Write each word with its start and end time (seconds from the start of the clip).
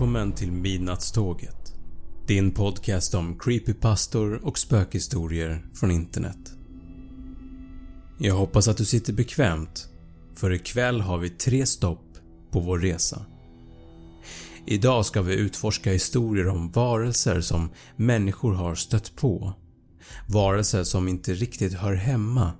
Välkommen 0.00 0.32
till 0.32 0.52
Midnattståget. 0.52 1.74
Din 2.26 2.50
podcast 2.50 3.14
om 3.14 3.38
creepypastor 3.38 4.46
och 4.46 4.58
spökhistorier 4.58 5.66
från 5.74 5.90
internet. 5.90 6.52
Jag 8.18 8.34
hoppas 8.34 8.68
att 8.68 8.76
du 8.76 8.84
sitter 8.84 9.12
bekvämt, 9.12 9.88
för 10.34 10.52
ikväll 10.52 11.00
har 11.00 11.18
vi 11.18 11.30
tre 11.30 11.66
stopp 11.66 12.04
på 12.50 12.60
vår 12.60 12.78
resa. 12.78 13.26
Idag 14.66 15.06
ska 15.06 15.22
vi 15.22 15.34
utforska 15.34 15.92
historier 15.92 16.48
om 16.48 16.70
varelser 16.70 17.40
som 17.40 17.70
människor 17.96 18.52
har 18.52 18.74
stött 18.74 19.16
på. 19.16 19.52
Varelser 20.28 20.84
som 20.84 21.08
inte 21.08 21.34
riktigt 21.34 21.74
hör 21.74 21.94
hemma 21.94 22.52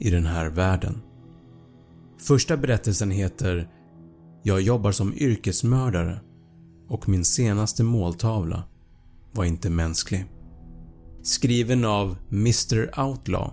i 0.00 0.10
den 0.10 0.26
här 0.26 0.46
världen. 0.46 1.00
Första 2.18 2.56
berättelsen 2.56 3.10
heter 3.10 3.68
“Jag 4.42 4.60
jobbar 4.60 4.92
som 4.92 5.14
yrkesmördare” 5.14 6.20
och 6.88 7.08
min 7.08 7.24
senaste 7.24 7.84
måltavla 7.84 8.64
var 9.32 9.44
inte 9.44 9.70
mänsklig. 9.70 10.24
Skriven 11.22 11.84
av 11.84 12.16
Mr 12.30 13.00
Outlaw 13.00 13.52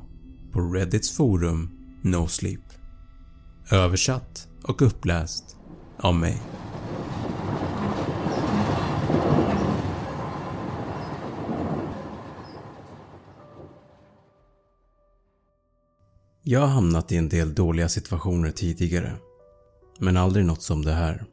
på 0.51 0.62
Reddits 0.62 1.12
forum 1.18 1.72
No 2.01 2.28
Sleep. 2.28 2.62
Översatt 3.72 4.47
och 4.63 4.81
uppläst 4.81 5.57
av 5.97 6.16
mig. 6.16 6.41
Jag 16.47 16.59
har 16.59 16.67
hamnat 16.67 17.12
i 17.12 17.17
en 17.17 17.29
del 17.29 17.56
dåliga 17.56 17.90
situationer 17.90 18.52
tidigare, 18.52 19.12
men 20.00 20.17
aldrig 20.17 20.46
något 20.46 20.62
som 20.62 20.85
det 20.85 20.94
här. 20.94 21.25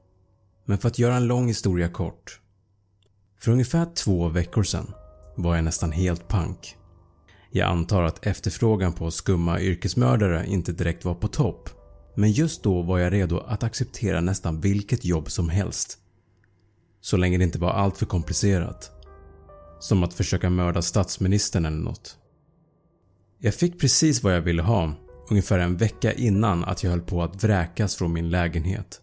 Men 0.65 0.78
för 0.78 0.89
att 0.89 0.99
göra 0.99 1.17
en 1.17 1.27
lång 1.27 1.47
historia 1.47 1.89
kort. 1.89 2.41
För 3.41 3.53
ungefär 3.53 3.87
två 3.95 4.28
veckor 4.28 4.62
sedan 4.62 4.95
var 5.37 5.55
jag 5.56 5.65
nästan 5.65 5.93
helt 5.93 6.28
pank. 6.28 6.77
Jag 7.50 7.69
antar 7.69 8.03
att 8.03 8.27
efterfrågan 8.27 8.93
på 8.93 9.11
skumma 9.11 9.61
yrkesmördare 9.61 10.47
inte 10.47 10.72
direkt 10.72 11.05
var 11.05 11.15
på 11.15 11.28
topp 11.28 11.71
men 12.15 12.33
just 12.33 12.62
då 12.62 12.83
var 12.83 12.99
jag 12.99 13.12
redo 13.12 13.39
att 13.39 13.62
acceptera 13.62 14.21
nästan 14.21 14.61
vilket 14.61 15.05
jobb 15.05 15.31
som 15.31 15.49
helst. 15.49 15.99
Så 17.01 17.17
länge 17.17 17.39
det 17.39 17.45
inte 17.45 17.59
var 17.59 17.71
allt 17.71 17.99
för 17.99 18.06
komplicerat. 18.06 18.91
Som 19.81 20.03
att 20.03 20.15
försöka 20.15 20.51
mörda 20.51 20.83
statsministern 20.83 21.65
eller 21.65 21.77
något. 21.83 22.19
Jag 23.39 23.55
fick 23.55 23.81
precis 23.81 24.22
vad 24.22 24.34
jag 24.34 24.41
ville 24.41 24.62
ha 24.62 24.95
ungefär 25.31 25.59
en 25.59 25.77
vecka 25.77 26.12
innan 26.12 26.65
att 26.65 26.83
jag 26.83 26.91
höll 26.91 27.01
på 27.01 27.22
att 27.22 27.45
vräkas 27.45 27.97
från 27.97 28.12
min 28.12 28.31
lägenhet. 28.31 29.02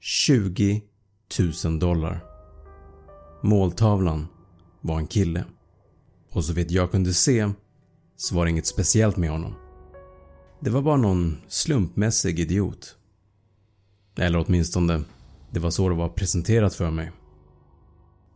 20 0.00 0.82
000 1.64 1.78
dollar. 1.78 2.24
Måltavlan 3.42 4.28
var 4.80 4.98
en 4.98 5.06
kille. 5.06 5.44
Och 6.30 6.44
så 6.44 6.52
vitt 6.52 6.70
jag 6.70 6.90
kunde 6.90 7.14
se 7.14 7.50
så 8.16 8.34
var 8.34 8.44
det 8.44 8.50
inget 8.50 8.66
speciellt 8.66 9.16
med 9.16 9.30
honom. 9.30 9.54
Det 10.60 10.70
var 10.70 10.82
bara 10.82 10.96
någon 10.96 11.38
slumpmässig 11.48 12.40
idiot. 12.40 12.96
Eller 14.18 14.44
åtminstone, 14.46 15.02
det 15.50 15.60
var 15.60 15.70
så 15.70 15.88
det 15.88 15.94
var 15.94 16.08
presenterat 16.08 16.74
för 16.74 16.90
mig. 16.90 17.12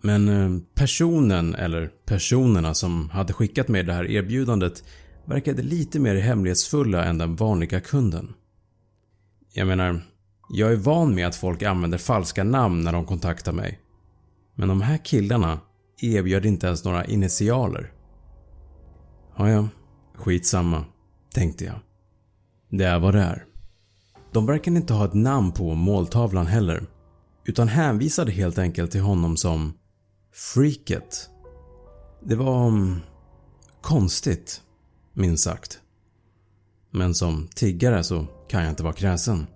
Men 0.00 0.28
eh, 0.28 0.62
personen, 0.74 1.54
eller 1.54 1.90
personerna 2.06 2.74
som 2.74 3.10
hade 3.10 3.32
skickat 3.32 3.68
mig 3.68 3.82
det 3.82 3.92
här 3.92 4.10
erbjudandet 4.10 4.84
verkade 5.24 5.62
lite 5.62 6.00
mer 6.00 6.14
hemlighetsfulla 6.14 7.04
än 7.04 7.18
den 7.18 7.36
vanliga 7.36 7.80
kunden. 7.80 8.34
Jag 9.52 9.66
menar, 9.66 10.02
jag 10.48 10.72
är 10.72 10.76
van 10.76 11.14
med 11.14 11.26
att 11.26 11.36
folk 11.36 11.62
använder 11.62 11.98
falska 11.98 12.44
namn 12.44 12.80
när 12.84 12.92
de 12.92 13.06
kontaktar 13.06 13.52
mig. 13.52 13.80
Men 14.54 14.68
de 14.68 14.80
här 14.80 14.98
killarna 15.04 15.60
erbjöd 16.00 16.46
inte 16.46 16.66
ens 16.66 16.84
några 16.84 17.04
initialer. 17.04 17.92
Ja, 19.36 19.50
ja, 19.50 19.68
skitsamma, 20.14 20.84
tänkte 21.34 21.64
jag. 21.64 21.76
Det 22.70 22.84
är 22.84 22.98
vad 22.98 23.14
det 23.14 23.20
är. 23.20 23.44
De 24.32 24.46
verkar 24.46 24.72
inte 24.72 24.94
ha 24.94 25.04
ett 25.04 25.14
namn 25.14 25.52
på 25.52 25.74
måltavlan 25.74 26.46
heller, 26.46 26.86
utan 27.44 27.68
hänvisade 27.68 28.32
helt 28.32 28.58
enkelt 28.58 28.90
till 28.90 29.00
honom 29.00 29.36
som 29.36 29.72
“Freaket”. 30.32 31.30
Det 32.22 32.36
var 32.36 32.66
um, 32.66 33.00
konstigt, 33.80 34.62
minst 35.12 35.44
sagt. 35.44 35.80
Men 36.90 37.14
som 37.14 37.48
tiggare 37.54 38.04
så 38.04 38.26
kan 38.48 38.62
jag 38.62 38.70
inte 38.70 38.82
vara 38.82 38.92
kräsen. 38.92 39.46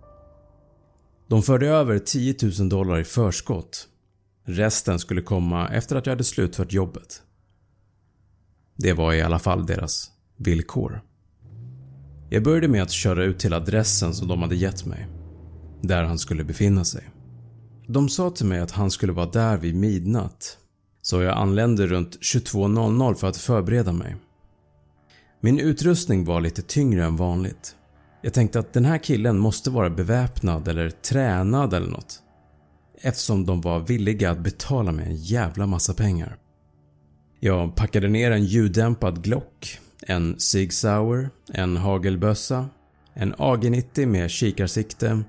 De 1.29 1.43
förde 1.43 1.67
över 1.67 1.99
10 1.99 2.35
000 2.59 2.69
dollar 2.69 2.99
i 2.99 3.05
förskott. 3.05 3.89
Resten 4.45 4.99
skulle 4.99 5.23
komma 5.23 5.69
efter 5.69 5.97
att 5.97 6.07
jag 6.07 6.13
hade 6.13 6.25
slutfört 6.25 6.73
jobbet. 6.73 7.23
Det 8.77 8.93
var 8.93 9.13
i 9.13 9.23
alla 9.23 9.39
fall 9.39 9.67
deras 9.67 10.11
villkor. 10.37 11.03
Jag 12.31 12.43
började 12.43 12.69
med 12.69 12.83
att 12.83 12.91
köra 12.91 13.25
ut 13.25 13.39
till 13.39 13.53
adressen 13.53 14.15
som 14.15 14.29
de 14.29 14.43
hade 14.43 14.57
gett 14.57 14.87
mig. 14.87 15.09
Där 15.83 16.05
han 16.05 16.19
skulle 16.19 16.45
befinna 16.45 16.85
sig. 16.85 17.11
De 17.87 18.09
sa 18.09 18.31
till 18.31 18.47
mig 18.47 18.61
att 18.61 18.71
han 18.71 18.91
skulle 18.91 19.13
vara 19.13 19.31
där 19.31 19.57
vid 19.57 19.75
midnatt. 19.75 20.59
Så 21.03 21.23
jag 21.23 21.37
anlände 21.37 21.87
runt 21.87 22.19
22.00 22.21 23.15
för 23.15 23.27
att 23.27 23.37
förbereda 23.37 23.93
mig. 23.93 24.17
Min 25.41 25.61
utrustning 25.61 26.25
var 26.25 26.41
lite 26.41 26.63
tyngre 26.63 27.05
än 27.05 27.17
vanligt. 27.17 27.77
Jag 28.21 28.35
tänkte 28.35 28.59
att 28.59 28.73
den 28.73 28.85
här 28.85 28.99
killen 28.99 29.39
måste 29.39 29.71
vara 29.71 29.91
beväpnad 29.91 30.69
eller 30.69 30.91
tränad 30.91 31.75
eller 31.75 31.91
något. 31.91 32.23
Eftersom 33.01 33.47
de 33.47 33.61
var 33.61 33.81
villiga 33.81 34.31
att 34.31 34.39
betala 34.39 34.93
mig 34.93 35.07
en 35.07 35.17
jävla 35.17 35.67
massa 35.67 35.95
pengar. 35.95 36.37
Jag 37.41 37.75
packade 37.75 38.09
ner 38.09 38.31
en 38.31 38.45
ljuddämpad 38.45 39.23
Glock, 39.23 39.79
en 40.03 40.41
Sig 40.41 40.71
Sauer, 40.71 41.31
en 41.53 41.77
hagelbössa, 41.77 42.69
en 43.15 43.35
AG90 43.35 44.07
med 44.07 44.31
kikarsikte, 44.31 45.23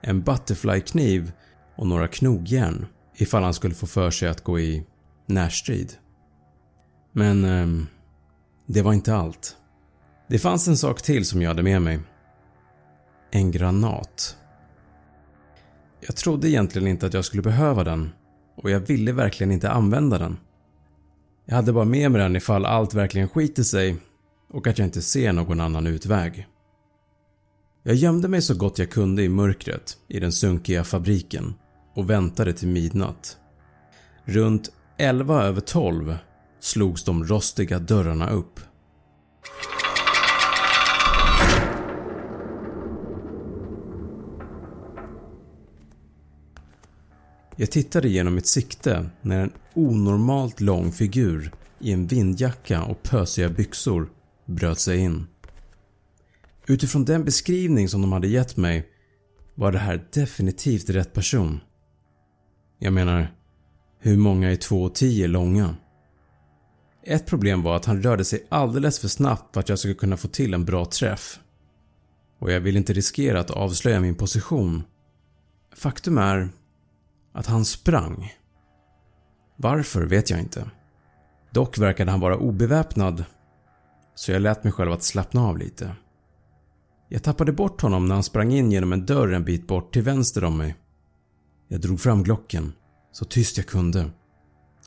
en 0.00 0.22
Butterfly-kniv 0.22 1.32
och 1.76 1.86
några 1.86 2.08
knogjärn 2.08 2.86
ifall 3.16 3.42
han 3.42 3.54
skulle 3.54 3.74
få 3.74 3.86
för 3.86 4.10
sig 4.10 4.28
att 4.28 4.44
gå 4.44 4.60
i 4.60 4.84
närstrid. 5.26 5.92
Men 7.12 7.44
eh, 7.44 7.86
det 8.66 8.82
var 8.82 8.92
inte 8.92 9.14
allt. 9.14 9.56
Det 10.28 10.38
fanns 10.38 10.68
en 10.68 10.76
sak 10.76 11.02
till 11.02 11.26
som 11.26 11.42
jag 11.42 11.50
hade 11.50 11.62
med 11.62 11.82
mig. 11.82 12.00
En 13.36 13.50
granat. 13.50 14.36
Jag 16.00 16.16
trodde 16.16 16.48
egentligen 16.48 16.88
inte 16.88 17.06
att 17.06 17.14
jag 17.14 17.24
skulle 17.24 17.42
behöva 17.42 17.84
den 17.84 18.10
och 18.56 18.70
jag 18.70 18.80
ville 18.80 19.12
verkligen 19.12 19.52
inte 19.52 19.70
använda 19.70 20.18
den. 20.18 20.38
Jag 21.44 21.56
hade 21.56 21.72
bara 21.72 21.84
med 21.84 22.10
mig 22.10 22.22
den 22.22 22.36
ifall 22.36 22.66
allt 22.66 22.94
verkligen 22.94 23.28
skiter 23.28 23.62
sig 23.62 23.96
och 24.48 24.66
att 24.66 24.78
jag 24.78 24.86
inte 24.86 25.02
ser 25.02 25.32
någon 25.32 25.60
annan 25.60 25.86
utväg. 25.86 26.46
Jag 27.82 27.94
gömde 27.94 28.28
mig 28.28 28.42
så 28.42 28.54
gott 28.54 28.78
jag 28.78 28.90
kunde 28.90 29.22
i 29.22 29.28
mörkret 29.28 29.98
i 30.08 30.20
den 30.20 30.32
sunkiga 30.32 30.84
fabriken 30.84 31.54
och 31.94 32.10
väntade 32.10 32.52
till 32.52 32.68
midnatt. 32.68 33.36
Runt 34.24 34.72
11 34.98 35.42
över 35.42 35.60
12 35.60 36.16
slogs 36.60 37.04
de 37.04 37.24
rostiga 37.24 37.78
dörrarna 37.78 38.30
upp. 38.30 38.60
Jag 47.58 47.70
tittade 47.70 48.08
genom 48.08 48.34
mitt 48.34 48.46
sikte 48.46 49.10
när 49.22 49.40
en 49.40 49.52
onormalt 49.74 50.60
lång 50.60 50.92
figur 50.92 51.52
i 51.78 51.92
en 51.92 52.06
vindjacka 52.06 52.82
och 52.82 53.02
pösiga 53.02 53.48
byxor 53.48 54.08
bröt 54.46 54.80
sig 54.80 54.98
in. 54.98 55.26
Utifrån 56.66 57.04
den 57.04 57.24
beskrivning 57.24 57.88
som 57.88 58.00
de 58.00 58.12
hade 58.12 58.28
gett 58.28 58.56
mig 58.56 58.88
var 59.54 59.72
det 59.72 59.78
här 59.78 60.08
definitivt 60.12 60.90
rätt 60.90 61.12
person. 61.12 61.60
Jag 62.78 62.92
menar, 62.92 63.34
hur 63.98 64.16
många 64.16 64.50
är 64.50 64.56
2,10 64.56 65.26
långa? 65.26 65.76
Ett 67.02 67.26
problem 67.26 67.62
var 67.62 67.76
att 67.76 67.84
han 67.84 68.02
rörde 68.02 68.24
sig 68.24 68.46
alldeles 68.48 68.98
för 68.98 69.08
snabbt 69.08 69.54
för 69.54 69.60
att 69.60 69.68
jag 69.68 69.78
skulle 69.78 69.94
kunna 69.94 70.16
få 70.16 70.28
till 70.28 70.54
en 70.54 70.64
bra 70.64 70.84
träff. 70.84 71.38
Och 72.38 72.52
jag 72.52 72.60
ville 72.60 72.78
inte 72.78 72.92
riskera 72.92 73.40
att 73.40 73.50
avslöja 73.50 74.00
min 74.00 74.14
position. 74.14 74.82
Faktum 75.74 76.18
är 76.18 76.48
att 77.36 77.46
han 77.46 77.64
sprang. 77.64 78.32
Varför 79.56 80.02
vet 80.02 80.30
jag 80.30 80.40
inte. 80.40 80.70
Dock 81.50 81.78
verkade 81.78 82.10
han 82.10 82.20
vara 82.20 82.36
obeväpnad 82.36 83.24
så 84.14 84.32
jag 84.32 84.42
lät 84.42 84.64
mig 84.64 84.72
själv 84.72 84.92
att 84.92 85.02
slappna 85.02 85.42
av 85.42 85.58
lite. 85.58 85.96
Jag 87.08 87.22
tappade 87.22 87.52
bort 87.52 87.80
honom 87.80 88.06
när 88.06 88.14
han 88.14 88.22
sprang 88.22 88.52
in 88.52 88.72
genom 88.72 88.92
en 88.92 89.06
dörr 89.06 89.32
en 89.32 89.44
bit 89.44 89.66
bort 89.66 89.92
till 89.92 90.02
vänster 90.02 90.44
om 90.44 90.58
mig. 90.58 90.76
Jag 91.68 91.80
drog 91.80 92.00
fram 92.00 92.22
Glocken 92.22 92.72
så 93.12 93.24
tyst 93.24 93.56
jag 93.56 93.66
kunde 93.66 94.10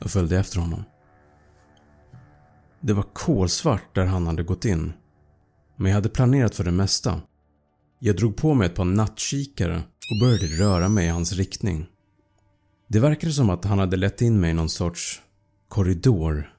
och 0.00 0.10
följde 0.10 0.38
efter 0.38 0.60
honom. 0.60 0.84
Det 2.80 2.92
var 2.92 3.06
kolsvart 3.12 3.94
där 3.94 4.06
han 4.06 4.26
hade 4.26 4.42
gått 4.42 4.64
in. 4.64 4.92
Men 5.76 5.86
jag 5.86 5.94
hade 5.94 6.08
planerat 6.08 6.54
för 6.54 6.64
det 6.64 6.70
mesta. 6.70 7.20
Jag 7.98 8.16
drog 8.16 8.36
på 8.36 8.54
mig 8.54 8.66
ett 8.66 8.74
par 8.74 8.84
nattkikare 8.84 9.76
och 10.10 10.26
började 10.26 10.46
röra 10.46 10.88
mig 10.88 11.06
i 11.06 11.10
hans 11.10 11.32
riktning. 11.32 11.86
Det 12.92 13.00
verkade 13.00 13.32
som 13.32 13.50
att 13.50 13.64
han 13.64 13.78
hade 13.78 13.96
lett 13.96 14.22
in 14.22 14.40
mig 14.40 14.50
i 14.50 14.54
någon 14.54 14.68
sorts 14.68 15.22
korridor. 15.68 16.54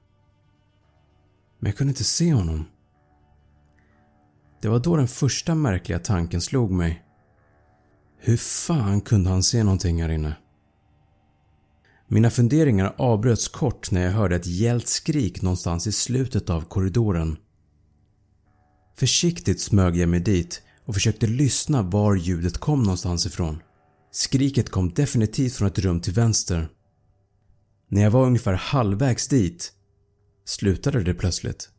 Men 1.60 1.69
jag 1.69 1.78
kunde 1.78 1.92
inte 1.92 2.04
se 2.04 2.33
honom. 2.33 2.66
Det 4.62 4.68
var 4.68 4.80
då 4.80 4.95
den 4.95 5.07
första 5.07 5.56
märkliga 5.56 6.00
tanken 6.00 6.42
slog 6.42 6.72
mig. 6.72 7.04
Hur 8.19 8.38
fan 8.38 9.01
kunde 9.01 9.30
han 9.30 9.44
se 9.44 9.63
någonting 9.63 10.01
här 10.01 10.10
inne? 10.10 10.38
Mina 12.07 12.30
funderingar 12.30 12.95
avbröts 12.98 13.48
kort 13.48 13.92
när 13.92 14.01
jag 14.01 14.12
hörde 14.12 14.36
ett 14.36 14.48
gällt 14.48 14.88
skrik 14.88 15.42
någonstans 15.42 15.88
i 15.88 15.92
slutet 15.92 16.50
av 16.50 16.62
korridoren. 16.62 17.38
Försiktigt 18.98 19.62
smög 19.62 19.98
jag 19.98 20.10
mig 20.10 20.19
dit 20.19 20.62
och 20.86 20.94
försökte 20.94 21.27
lyssna 21.27 21.81
var 21.81 22.16
ljudet 22.16 22.57
kom 22.57 22.84
någonstans 22.84 23.25
ifrån. 23.25 23.62
Skriket 24.12 24.69
kom 24.69 24.94
definitivt 24.94 25.54
från 25.54 25.68
ett 25.68 25.80
rum 25.80 26.00
till 26.02 26.13
vänster. 26.13 26.69
När 27.88 28.02
jag 28.02 28.12
var 28.12 28.25
ungefär 28.25 28.54
halvvägs 28.54 29.28
dit 29.28 29.74
slutade 30.46 31.04
det 31.04 31.13
plötsligt. 31.13 31.69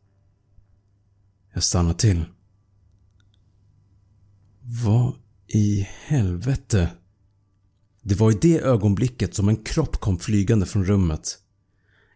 Jag 1.53 1.63
stannade 1.63 1.99
till. 1.99 2.25
Vad 4.85 5.13
i 5.47 5.87
helvete? 6.05 6.89
Det 8.01 8.15
var 8.15 8.31
i 8.31 8.37
det 8.41 8.59
ögonblicket 8.59 9.35
som 9.35 9.49
en 9.49 9.63
kropp 9.63 9.95
kom 9.97 10.19
flygande 10.19 10.65
från 10.65 10.85
rummet. 10.85 11.39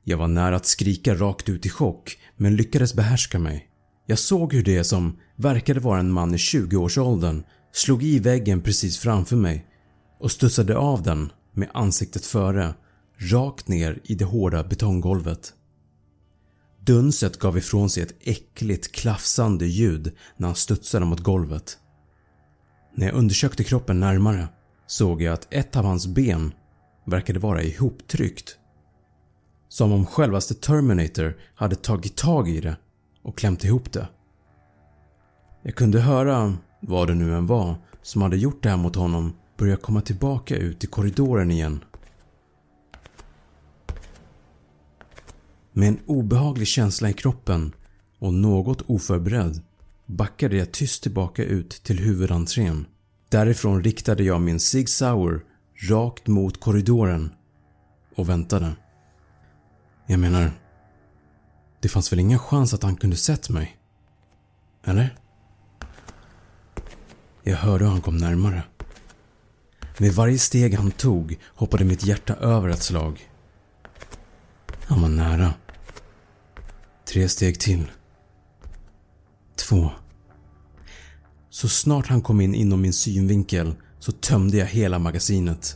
Jag 0.03 0.17
var 0.17 0.27
nära 0.27 0.55
att 0.55 0.65
skrika 0.65 1.15
rakt 1.15 1.49
ut 1.49 1.65
i 1.65 1.69
chock 1.69 2.17
men 2.35 2.55
lyckades 2.55 2.93
behärska 2.93 3.39
mig. 3.39 3.69
Jag 4.05 4.19
såg 4.19 4.53
hur 4.53 4.63
det 4.63 4.83
som 4.83 5.19
verkade 5.35 5.79
vara 5.79 5.99
en 5.99 6.11
man 6.11 6.33
i 6.33 6.37
20-årsåldern 6.37 7.43
slog 7.71 8.03
i 8.03 8.19
väggen 8.19 8.61
precis 8.61 8.97
framför 8.97 9.35
mig 9.35 9.65
och 10.19 10.31
studsade 10.31 10.77
av 10.77 11.03
den 11.03 11.31
med 11.53 11.69
ansiktet 11.73 12.25
före 12.25 12.73
rakt 13.17 13.67
ner 13.67 13.99
i 14.03 14.15
det 14.15 14.25
hårda 14.25 14.63
betonggolvet. 14.63 15.53
Dunset 16.79 17.39
gav 17.39 17.57
ifrån 17.57 17.89
sig 17.89 18.03
ett 18.03 18.15
äckligt 18.19 18.91
klafsande 18.91 19.65
ljud 19.65 20.15
när 20.37 20.47
han 20.47 20.55
studsade 20.55 21.05
mot 21.05 21.19
golvet. 21.19 21.77
När 22.95 23.05
jag 23.05 23.15
undersökte 23.15 23.63
kroppen 23.63 23.99
närmare 23.99 24.47
såg 24.87 25.21
jag 25.21 25.33
att 25.33 25.47
ett 25.53 25.75
av 25.75 25.85
hans 25.85 26.07
ben 26.07 26.53
verkade 27.05 27.39
vara 27.39 27.61
ihoptryckt. 27.61 28.57
Som 29.69 29.91
om 29.91 30.05
självaste 30.05 30.53
Terminator 30.53 31.37
hade 31.55 31.75
tagit 31.75 32.15
tag 32.15 32.49
i 32.49 32.61
det 32.61 32.77
och 33.23 33.37
klämt 33.37 33.63
ihop 33.63 33.91
det. 33.91 34.07
Jag 35.63 35.75
kunde 35.75 35.99
höra, 35.99 36.57
vad 36.81 37.07
det 37.07 37.15
nu 37.15 37.35
än 37.35 37.47
var, 37.47 37.75
som 38.01 38.21
hade 38.21 38.37
gjort 38.37 38.63
det 38.63 38.69
här 38.69 38.77
mot 38.77 38.95
honom 38.95 39.33
börja 39.57 39.75
komma 39.75 40.01
tillbaka 40.01 40.55
ut 40.55 40.83
i 40.83 40.87
korridoren 40.87 41.51
igen. 41.51 41.83
Med 45.73 45.87
en 45.87 45.99
obehaglig 46.05 46.67
känsla 46.67 47.09
i 47.09 47.13
kroppen 47.13 47.73
och 48.19 48.33
något 48.33 48.81
oförberedd 48.81 49.61
backade 50.05 50.57
jag 50.57 50.71
tyst 50.71 51.03
tillbaka 51.03 51.43
ut 51.43 51.69
till 51.69 51.99
huvudentrén. 51.99 52.85
Därifrån 53.29 53.83
riktade 53.83 54.23
jag 54.23 54.41
min 54.41 54.59
Sig 54.59 54.87
Sauer 54.87 55.41
rakt 55.89 56.27
mot 56.27 56.59
korridoren 56.59 57.31
och 58.15 58.29
väntade. 58.29 58.75
Jag 60.05 60.19
menar, 60.19 60.51
det 61.79 61.89
fanns 61.89 62.11
väl 62.11 62.19
ingen 62.19 62.39
chans 62.39 62.73
att 62.73 62.83
han 62.83 62.95
kunde 62.95 63.15
sett 63.15 63.49
mig? 63.49 63.77
Eller? 64.83 65.17
Jag 67.43 67.57
hörde 67.57 67.85
hur 67.85 67.91
han 67.91 68.01
kom 68.01 68.17
närmare. 68.17 68.63
Med 69.99 70.13
varje 70.13 70.39
steg 70.39 70.73
han 70.73 70.91
tog 70.91 71.37
hoppade 71.55 71.85
mitt 71.85 72.05
hjärta 72.05 72.35
över 72.35 72.69
ett 72.69 72.83
slag. 72.83 73.29
Han 74.83 75.01
var 75.01 75.09
nära. 75.09 75.53
Tre 77.05 77.29
steg 77.29 77.59
till. 77.59 77.91
Två. 79.55 79.91
Så 81.49 81.69
snart 81.69 82.07
han 82.07 82.21
kom 82.21 82.41
in 82.41 82.55
inom 82.55 82.81
min 82.81 82.93
synvinkel 82.93 83.75
så 83.99 84.11
tömde 84.11 84.57
jag 84.57 84.65
hela 84.65 84.99
magasinet. 84.99 85.75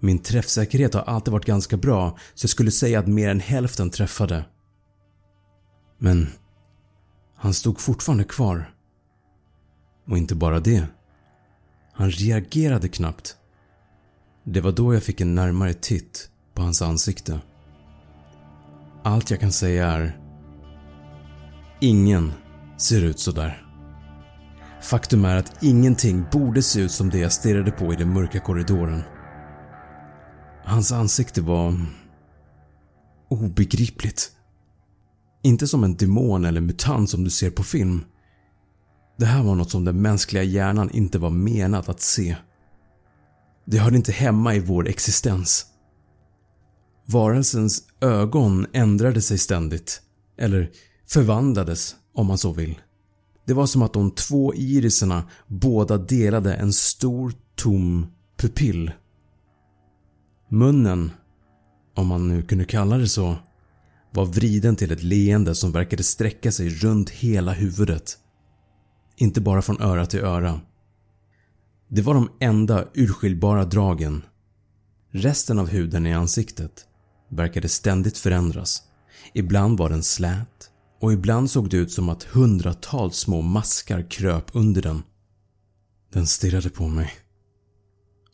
Min 0.00 0.18
träffsäkerhet 0.18 0.94
har 0.94 1.02
alltid 1.02 1.32
varit 1.32 1.44
ganska 1.44 1.76
bra 1.76 2.18
så 2.34 2.44
jag 2.44 2.50
skulle 2.50 2.70
säga 2.70 2.98
att 2.98 3.06
mer 3.06 3.28
än 3.28 3.40
hälften 3.40 3.90
träffade. 3.90 4.44
Men 5.98 6.28
han 7.36 7.54
stod 7.54 7.80
fortfarande 7.80 8.24
kvar. 8.24 8.77
Och 10.08 10.18
inte 10.18 10.34
bara 10.34 10.60
det. 10.60 10.86
Han 11.92 12.10
reagerade 12.10 12.88
knappt. 12.88 13.36
Det 14.44 14.60
var 14.60 14.72
då 14.72 14.94
jag 14.94 15.02
fick 15.02 15.20
en 15.20 15.34
närmare 15.34 15.74
titt 15.74 16.30
på 16.54 16.62
hans 16.62 16.82
ansikte. 16.82 17.40
Allt 19.02 19.30
jag 19.30 19.40
kan 19.40 19.52
säga 19.52 19.86
är 19.86 20.20
Ingen 21.80 22.32
ser 22.76 23.02
ut 23.02 23.18
sådär. 23.18 23.66
Faktum 24.82 25.24
är 25.24 25.36
att 25.36 25.62
ingenting 25.62 26.24
borde 26.32 26.62
se 26.62 26.80
ut 26.80 26.92
som 26.92 27.10
det 27.10 27.18
jag 27.18 27.32
stirrade 27.32 27.70
på 27.70 27.92
i 27.92 27.96
den 27.96 28.12
mörka 28.12 28.40
korridoren. 28.40 29.02
Hans 30.64 30.92
ansikte 30.92 31.40
var 31.40 31.80
obegripligt. 33.28 34.32
Inte 35.42 35.66
som 35.66 35.84
en 35.84 35.96
demon 35.96 36.44
eller 36.44 36.60
mutant 36.60 37.10
som 37.10 37.24
du 37.24 37.30
ser 37.30 37.50
på 37.50 37.62
film. 37.62 38.04
Det 39.18 39.26
här 39.26 39.42
var 39.42 39.54
något 39.54 39.70
som 39.70 39.84
den 39.84 40.02
mänskliga 40.02 40.42
hjärnan 40.42 40.90
inte 40.90 41.18
var 41.18 41.30
menad 41.30 41.88
att 41.88 42.00
se. 42.00 42.36
Det 43.64 43.78
hörde 43.78 43.96
inte 43.96 44.12
hemma 44.12 44.54
i 44.54 44.60
vår 44.60 44.88
existens. 44.88 45.66
Varelsens 47.06 47.82
ögon 48.00 48.66
ändrade 48.72 49.22
sig 49.22 49.38
ständigt. 49.38 50.02
Eller 50.36 50.70
förvandlades 51.06 51.96
om 52.14 52.26
man 52.26 52.38
så 52.38 52.52
vill. 52.52 52.78
Det 53.46 53.54
var 53.54 53.66
som 53.66 53.82
att 53.82 53.92
de 53.92 54.10
två 54.10 54.54
irisarna 54.54 55.28
båda 55.46 55.98
delade 55.98 56.54
en 56.54 56.72
stor 56.72 57.32
tom 57.54 58.06
pupill. 58.36 58.92
Munnen, 60.50 61.10
om 61.94 62.06
man 62.06 62.28
nu 62.28 62.42
kunde 62.42 62.64
kalla 62.64 62.98
det 62.98 63.08
så, 63.08 63.36
var 64.10 64.26
vriden 64.26 64.76
till 64.76 64.92
ett 64.92 65.02
leende 65.02 65.54
som 65.54 65.72
verkade 65.72 66.02
sträcka 66.02 66.52
sig 66.52 66.68
runt 66.68 67.10
hela 67.10 67.52
huvudet. 67.52 68.18
Inte 69.20 69.40
bara 69.40 69.62
från 69.62 69.80
öra 69.80 70.06
till 70.06 70.20
öra. 70.20 70.60
Det 71.88 72.02
var 72.02 72.14
de 72.14 72.30
enda 72.40 72.88
urskiljbara 72.94 73.64
dragen. 73.64 74.22
Resten 75.10 75.58
av 75.58 75.68
huden 75.68 76.06
i 76.06 76.14
ansiktet 76.14 76.86
verkade 77.28 77.68
ständigt 77.68 78.18
förändras. 78.18 78.82
Ibland 79.34 79.78
var 79.78 79.90
den 79.90 80.02
slät 80.02 80.70
och 81.00 81.12
ibland 81.12 81.50
såg 81.50 81.70
det 81.70 81.76
ut 81.76 81.92
som 81.92 82.08
att 82.08 82.22
hundratals 82.22 83.16
små 83.16 83.42
maskar 83.42 84.10
kröp 84.10 84.44
under 84.52 84.82
den. 84.82 85.02
Den 86.12 86.26
stirrade 86.26 86.70
på 86.70 86.88
mig 86.88 87.10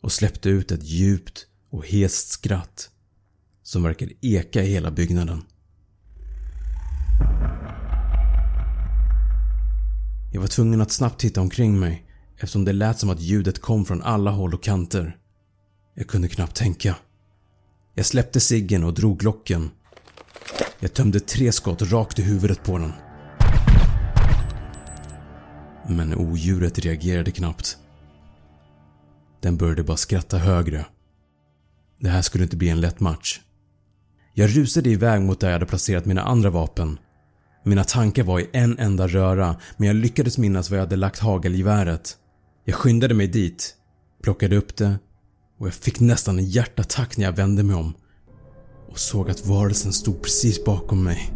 och 0.01 0.11
släppte 0.11 0.49
ut 0.49 0.71
ett 0.71 0.83
djupt 0.83 1.47
och 1.69 1.85
hest 1.85 2.29
skratt 2.29 2.89
som 3.63 3.83
verkade 3.83 4.13
eka 4.21 4.63
i 4.63 4.67
hela 4.67 4.91
byggnaden. 4.91 5.43
Jag 10.35 10.41
var 10.41 10.47
tvungen 10.47 10.81
att 10.81 10.91
snabbt 10.91 11.19
titta 11.19 11.41
omkring 11.41 11.79
mig 11.79 12.05
eftersom 12.35 12.65
det 12.65 12.73
lät 12.73 12.99
som 12.99 13.09
att 13.09 13.21
ljudet 13.21 13.61
kom 13.61 13.85
från 13.85 14.01
alla 14.01 14.31
håll 14.31 14.53
och 14.53 14.63
kanter. 14.63 15.17
Jag 15.93 16.07
kunde 16.07 16.27
knappt 16.27 16.55
tänka. 16.55 16.95
Jag 17.93 18.05
släppte 18.05 18.39
ciggen 18.39 18.83
och 18.83 18.93
drog 18.93 19.23
locken. 19.23 19.71
Jag 20.79 20.93
tömde 20.93 21.19
tre 21.19 21.51
skott 21.51 21.81
rakt 21.81 22.19
i 22.19 22.21
huvudet 22.21 22.63
på 22.63 22.77
den. 22.77 22.93
Men 25.89 26.15
odjuret 26.15 26.79
reagerade 26.79 27.31
knappt. 27.31 27.77
Den 29.41 29.57
började 29.57 29.83
bara 29.83 29.97
skratta 29.97 30.37
högre. 30.37 30.85
Det 31.99 32.09
här 32.09 32.21
skulle 32.21 32.43
inte 32.43 32.57
bli 32.57 32.69
en 32.69 32.81
lätt 32.81 32.99
match. 32.99 33.41
Jag 34.33 34.57
rusade 34.57 34.89
iväg 34.89 35.21
mot 35.21 35.39
där 35.39 35.47
jag 35.47 35.53
hade 35.53 35.65
placerat 35.65 36.05
mina 36.05 36.21
andra 36.21 36.49
vapen. 36.49 36.97
Mina 37.67 37.83
tankar 37.83 38.23
var 38.23 38.39
i 38.39 38.49
en 38.53 38.79
enda 38.79 39.07
röra 39.07 39.55
men 39.77 39.87
jag 39.87 39.95
lyckades 39.95 40.37
minnas 40.37 40.69
var 40.69 40.77
jag 40.77 40.85
hade 40.85 40.95
lagt 40.95 41.19
hagelgeväret. 41.19 42.17
Jag 42.65 42.75
skyndade 42.75 43.13
mig 43.13 43.27
dit, 43.27 43.75
plockade 44.23 44.57
upp 44.57 44.75
det 44.77 44.95
och 45.59 45.67
jag 45.67 45.73
fick 45.73 45.99
nästan 45.99 46.39
en 46.39 46.45
hjärtattack 46.45 47.17
när 47.17 47.25
jag 47.25 47.35
vände 47.35 47.63
mig 47.63 47.75
om 47.75 47.93
och 48.89 48.99
såg 48.99 49.29
att 49.29 49.45
varelsen 49.45 49.93
stod 49.93 50.21
precis 50.21 50.65
bakom 50.65 51.03
mig. 51.03 51.33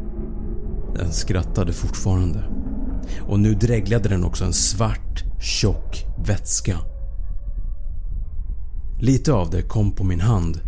Den 0.95 1.13
skrattade 1.13 1.73
fortfarande. 1.73 2.43
Och 3.21 3.39
nu 3.39 3.53
dreglade 3.53 4.09
den 4.09 4.23
också 4.23 4.45
en 4.45 4.53
svart, 4.53 5.23
tjock 5.41 6.05
vätska. 6.25 6.77
Lite 8.99 9.33
av 9.33 9.49
det 9.49 9.61
kom 9.61 9.91
på 9.91 10.03
min 10.03 10.21
hand 10.21 10.61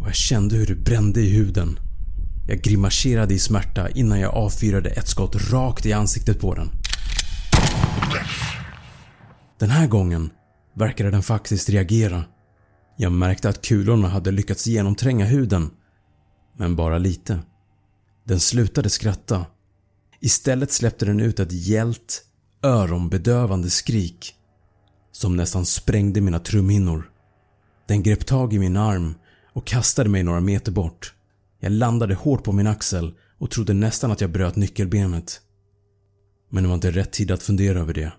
och 0.00 0.06
jag 0.06 0.14
kände 0.14 0.56
hur 0.56 0.66
det 0.66 0.74
brände 0.84 1.20
i 1.20 1.30
huden. 1.30 1.78
Jag 2.50 2.60
grimaserade 2.60 3.34
i 3.34 3.38
smärta 3.38 3.88
innan 3.88 4.20
jag 4.20 4.34
avfyrade 4.34 4.90
ett 4.90 5.08
skott 5.08 5.50
rakt 5.50 5.86
i 5.86 5.92
ansiktet 5.92 6.40
på 6.40 6.54
den. 6.54 6.70
Den 9.58 9.70
här 9.70 9.86
gången 9.86 10.30
verkade 10.74 11.10
den 11.10 11.22
faktiskt 11.22 11.68
reagera. 11.68 12.24
Jag 12.96 13.12
märkte 13.12 13.48
att 13.48 13.66
kulorna 13.66 14.08
hade 14.08 14.30
lyckats 14.30 14.66
genomtränga 14.66 15.24
huden. 15.24 15.70
Men 16.56 16.76
bara 16.76 16.98
lite. 16.98 17.38
Den 18.24 18.40
slutade 18.40 18.90
skratta. 18.90 19.46
Istället 20.20 20.72
släppte 20.72 21.06
den 21.06 21.20
ut 21.20 21.40
ett 21.40 21.52
gällt, 21.52 22.22
öronbedövande 22.62 23.70
skrik 23.70 24.34
som 25.12 25.36
nästan 25.36 25.66
sprängde 25.66 26.20
mina 26.20 26.38
trumhinnor. 26.38 27.10
Den 27.86 28.02
grep 28.02 28.26
tag 28.26 28.54
i 28.54 28.58
min 28.58 28.76
arm 28.76 29.14
och 29.52 29.66
kastade 29.66 30.08
mig 30.08 30.22
några 30.22 30.40
meter 30.40 30.72
bort. 30.72 31.14
Jag 31.60 31.72
landade 31.72 32.14
hårt 32.14 32.44
på 32.44 32.52
min 32.52 32.66
axel 32.66 33.14
och 33.38 33.50
trodde 33.50 33.74
nästan 33.74 34.10
att 34.10 34.20
jag 34.20 34.32
bröt 34.32 34.56
nyckelbenet. 34.56 35.40
Men 36.50 36.62
det 36.62 36.68
var 36.68 36.74
inte 36.74 36.90
rätt 36.90 37.12
tid 37.12 37.30
att 37.30 37.42
fundera 37.42 37.78
över 37.78 37.94
det. 37.94 38.12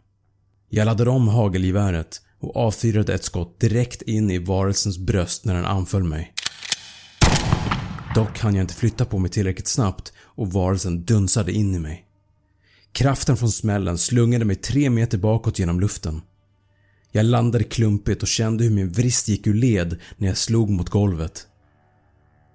Jag 0.69 0.86
laddade 0.86 1.10
om 1.10 1.27
hagelgeväret 1.27 2.22
och 2.39 2.55
avfyrade 2.55 3.13
ett 3.13 3.24
skott 3.24 3.60
direkt 3.60 4.01
in 4.01 4.31
i 4.31 4.38
varelsens 4.38 4.98
bröst 4.98 5.46
när 5.46 5.55
den 5.55 5.65
anföll 5.65 6.03
mig. 6.03 6.34
Dock 8.15 8.39
hann 8.39 8.55
jag 8.55 8.63
inte 8.63 8.74
flytta 8.74 9.05
på 9.05 9.19
mig 9.19 9.31
tillräckligt 9.31 9.67
snabbt 9.67 10.13
och 10.19 10.51
varelsen 10.51 11.03
dunsade 11.05 11.51
in 11.51 11.75
i 11.75 11.79
mig. 11.79 12.05
Kraften 12.91 13.38
från 13.38 13.51
smällen 13.51 13.98
slungade 13.98 14.46
mig 14.46 14.55
tre 14.55 14.89
meter 14.89 15.17
bakåt 15.17 15.60
genom 15.60 15.79
luften. 15.79 16.22
Jag 17.12 17.25
landade 17.25 17.63
klumpigt 17.63 18.22
och 18.22 18.27
kände 18.27 18.63
hur 18.63 18.72
min 18.72 18.91
vrist 18.91 19.27
gick 19.27 19.48
ur 19.48 19.53
led 19.53 20.00
när 20.17 20.27
jag 20.27 20.38
slog 20.38 20.69
mot 20.69 20.89
golvet. 20.89 21.48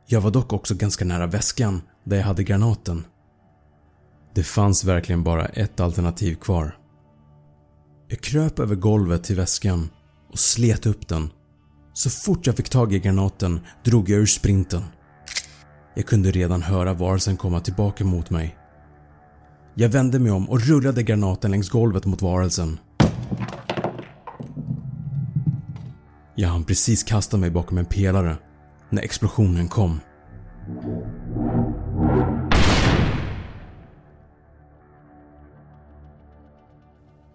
Jag 0.06 0.20
var 0.20 0.30
dock 0.30 0.52
också 0.52 0.74
ganska 0.74 1.04
nära 1.04 1.26
väskan 1.26 1.82
där 2.04 2.16
jag 2.16 2.24
hade 2.24 2.44
granaten. 2.44 3.06
Det 4.34 4.42
fanns 4.42 4.84
verkligen 4.84 5.22
bara 5.22 5.46
ett 5.46 5.80
alternativ 5.80 6.34
kvar. 6.34 6.78
Jag 8.08 8.20
kröp 8.20 8.58
över 8.58 8.74
golvet 8.74 9.24
till 9.24 9.36
väskan 9.36 9.90
och 10.32 10.38
slet 10.38 10.86
upp 10.86 11.08
den. 11.08 11.30
Så 11.92 12.10
fort 12.10 12.46
jag 12.46 12.56
fick 12.56 12.68
tag 12.68 12.92
i 12.92 12.98
granaten 12.98 13.60
drog 13.84 14.08
jag 14.08 14.20
ur 14.20 14.26
sprinten. 14.26 14.82
Jag 15.94 16.06
kunde 16.06 16.30
redan 16.30 16.62
höra 16.62 16.94
varelsen 16.94 17.36
komma 17.36 17.60
tillbaka 17.60 18.04
mot 18.04 18.30
mig. 18.30 18.56
Jag 19.74 19.88
vände 19.88 20.18
mig 20.18 20.32
om 20.32 20.50
och 20.50 20.60
rullade 20.60 21.02
granaten 21.02 21.50
längs 21.50 21.68
golvet 21.70 22.04
mot 22.04 22.22
varelsen. 22.22 22.78
Jag 26.34 26.48
hann 26.48 26.64
precis 26.64 27.02
kasta 27.02 27.36
mig 27.36 27.50
bakom 27.50 27.78
en 27.78 27.86
pelare 27.86 28.36
när 28.94 29.02
explosionen 29.02 29.68
kom. 29.68 30.00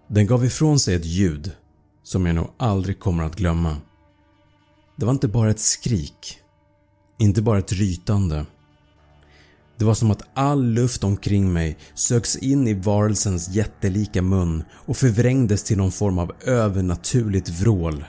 Den 0.08 0.26
gav 0.26 0.44
ifrån 0.44 0.78
sig 0.78 0.94
ett 0.94 1.04
ljud 1.04 1.52
som 2.02 2.26
jag 2.26 2.34
nog 2.34 2.50
aldrig 2.56 2.98
kommer 3.00 3.24
att 3.24 3.36
glömma. 3.36 3.76
Det 4.96 5.04
var 5.04 5.12
inte 5.12 5.28
bara 5.28 5.50
ett 5.50 5.60
skrik. 5.60 6.38
Inte 7.18 7.42
bara 7.42 7.58
ett 7.58 7.72
rytande. 7.72 8.46
Det 9.78 9.84
var 9.84 9.94
som 9.94 10.10
att 10.10 10.22
all 10.34 10.64
luft 10.64 11.04
omkring 11.04 11.52
mig 11.52 11.76
sögs 11.94 12.36
in 12.36 12.68
i 12.68 12.74
varelsens 12.74 13.48
jättelika 13.48 14.22
mun 14.22 14.64
och 14.72 14.96
förvrängdes 14.96 15.64
till 15.64 15.76
någon 15.76 15.92
form 15.92 16.18
av 16.18 16.32
övernaturligt 16.44 17.48
vrål. 17.48 18.04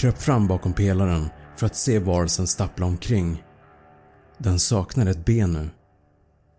Kröp 0.00 0.22
fram 0.22 0.48
bakom 0.48 0.72
pelaren 0.72 1.28
för 1.56 1.66
att 1.66 1.76
se 1.76 1.98
varelsen 1.98 2.46
stappla 2.46 2.86
omkring. 2.86 3.42
Den 4.38 4.58
saknade 4.58 5.10
ett 5.10 5.24
ben 5.24 5.52
nu. 5.52 5.70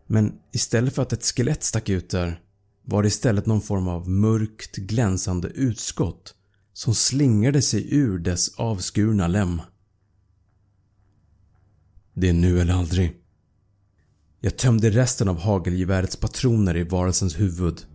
Men 0.07 0.33
istället 0.53 0.95
för 0.95 1.01
att 1.01 1.13
ett 1.13 1.25
skelett 1.25 1.63
stack 1.63 1.89
ut 1.89 2.09
där 2.09 2.39
var 2.85 3.03
det 3.03 3.07
istället 3.07 3.45
någon 3.45 3.61
form 3.61 3.87
av 3.87 4.09
mörkt 4.09 4.75
glänsande 4.75 5.47
utskott 5.47 6.35
som 6.73 6.95
slingrade 6.95 7.61
sig 7.61 7.95
ur 7.95 8.19
dess 8.19 8.55
avskurna 8.55 9.27
lem. 9.27 9.61
Det 12.13 12.29
är 12.29 12.33
nu 12.33 12.61
eller 12.61 12.73
aldrig. 12.73 13.13
Jag 14.39 14.57
tömde 14.57 14.89
resten 14.89 15.27
av 15.27 15.39
hagelgevärets 15.39 16.15
patroner 16.15 16.77
i 16.77 16.83
varelsens 16.83 17.39
huvud 17.39 17.85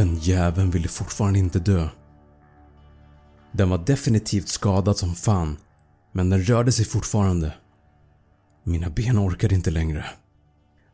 den 0.00 0.18
jäveln 0.18 0.70
ville 0.70 0.88
fortfarande 0.88 1.38
inte 1.38 1.58
dö. 1.58 1.88
Den 3.52 3.70
var 3.70 3.78
definitivt 3.78 4.48
skadad 4.48 4.96
som 4.96 5.14
fan 5.14 5.56
men 6.12 6.30
den 6.30 6.42
rörde 6.42 6.72
sig 6.72 6.84
fortfarande. 6.84 7.54
Mina 8.64 8.90
ben 8.90 9.18
orkade 9.18 9.54
inte 9.54 9.70
längre. 9.70 10.04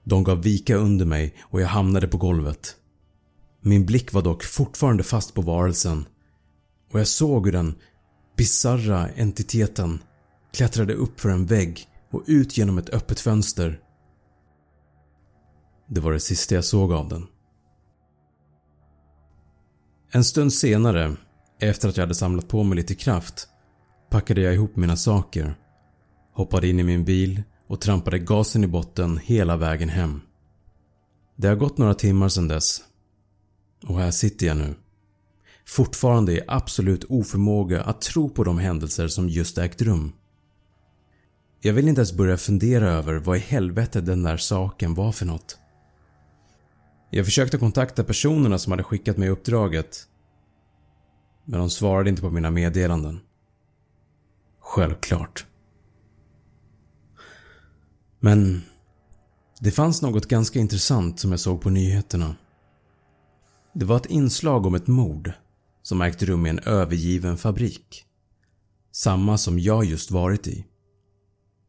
De 0.04 0.24
gav 0.24 0.42
vika 0.42 0.76
under 0.76 1.06
mig 1.06 1.34
och 1.40 1.60
jag 1.60 1.68
hamnade 1.68 2.08
på 2.08 2.16
golvet. 2.16 2.76
Min 3.60 3.86
blick 3.86 4.12
var 4.12 4.22
dock 4.22 4.44
fortfarande 4.44 5.02
fast 5.02 5.34
på 5.34 5.42
varelsen 5.42 6.06
och 6.92 7.00
jag 7.00 7.08
såg 7.08 7.46
hur 7.46 7.52
den 7.52 7.74
bisarra 8.36 9.08
entiteten 9.08 10.02
klättrade 10.52 10.94
upp 10.94 11.20
för 11.20 11.28
en 11.28 11.46
vägg 11.46 11.86
och 12.10 12.22
ut 12.26 12.58
genom 12.58 12.78
ett 12.78 12.90
öppet 12.90 13.20
fönster. 13.20 13.80
Det 15.88 16.00
var 16.00 16.12
det 16.12 16.20
sista 16.20 16.54
jag 16.54 16.64
såg 16.64 16.92
av 16.92 17.08
den. 17.08 17.26
En 20.10 20.24
stund 20.24 20.52
senare 20.52 21.16
Efter 21.60 21.88
att 21.88 21.96
jag 21.96 22.02
hade 22.02 22.14
samlat 22.14 22.48
på 22.48 22.62
mig 22.62 22.76
lite 22.76 22.94
kraft 22.94 23.48
packade 24.10 24.40
jag 24.40 24.54
ihop 24.54 24.76
mina 24.76 24.96
saker, 24.96 25.54
hoppade 26.32 26.68
in 26.68 26.80
i 26.80 26.82
min 26.82 27.04
bil 27.04 27.42
och 27.66 27.80
trampade 27.80 28.18
gasen 28.18 28.64
i 28.64 28.66
botten 28.66 29.18
hela 29.18 29.56
vägen 29.56 29.88
hem. 29.88 30.20
Det 31.36 31.48
har 31.48 31.56
gått 31.56 31.78
några 31.78 31.94
timmar 31.94 32.28
sedan 32.28 32.48
dess 32.48 32.80
och 33.86 33.98
här 33.98 34.10
sitter 34.10 34.46
jag 34.46 34.56
nu. 34.56 34.74
Fortfarande 35.66 36.32
i 36.32 36.40
absolut 36.48 37.04
oförmåga 37.04 37.82
att 37.82 38.00
tro 38.00 38.28
på 38.28 38.44
de 38.44 38.58
händelser 38.58 39.08
som 39.08 39.28
just 39.28 39.58
ägt 39.58 39.82
rum. 39.82 40.12
Jag 41.60 41.72
vill 41.72 41.88
inte 41.88 41.98
ens 41.98 42.12
börja 42.12 42.36
fundera 42.36 42.90
över 42.90 43.14
vad 43.14 43.36
i 43.36 43.40
helvete 43.40 44.00
den 44.00 44.22
där 44.22 44.36
saken 44.36 44.94
var 44.94 45.12
för 45.12 45.26
något. 45.26 45.58
Jag 47.16 47.24
försökte 47.24 47.58
kontakta 47.58 48.04
personerna 48.04 48.58
som 48.58 48.70
hade 48.70 48.82
skickat 48.82 49.16
mig 49.16 49.28
uppdraget 49.28 50.08
men 51.44 51.60
de 51.60 51.70
svarade 51.70 52.10
inte 52.10 52.22
på 52.22 52.30
mina 52.30 52.50
meddelanden. 52.50 53.20
Självklart. 54.60 55.46
Men 58.20 58.62
det 59.60 59.70
fanns 59.70 60.02
något 60.02 60.28
ganska 60.28 60.58
intressant 60.58 61.20
som 61.20 61.30
jag 61.30 61.40
såg 61.40 61.60
på 61.60 61.70
nyheterna. 61.70 62.36
Det 63.72 63.84
var 63.84 63.96
ett 63.96 64.06
inslag 64.06 64.66
om 64.66 64.74
ett 64.74 64.86
mord 64.86 65.32
som 65.82 66.02
ägt 66.02 66.22
rum 66.22 66.46
i 66.46 66.50
en 66.50 66.58
övergiven 66.58 67.36
fabrik. 67.36 68.04
Samma 68.92 69.38
som 69.38 69.58
jag 69.58 69.84
just 69.84 70.10
varit 70.10 70.46
i. 70.46 70.66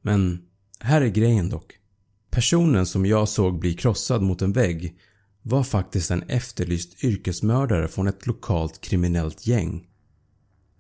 Men 0.02 0.42
här 0.80 1.02
är 1.02 1.08
grejen 1.08 1.50
dock. 1.50 1.74
Personen 2.30 2.86
som 2.86 3.06
jag 3.06 3.30
såg 3.30 3.60
bli 3.60 3.74
krossad 3.74 4.22
mot 4.22 4.42
en 4.42 4.54
vägg 4.54 4.98
var 5.50 5.64
faktiskt 5.64 6.12
en 6.12 6.24
efterlyst 6.24 7.04
yrkesmördare 7.04 7.88
från 7.88 8.08
ett 8.08 8.28
lokalt 8.28 8.82
kriminellt 8.82 9.48
gäng. 9.48 9.88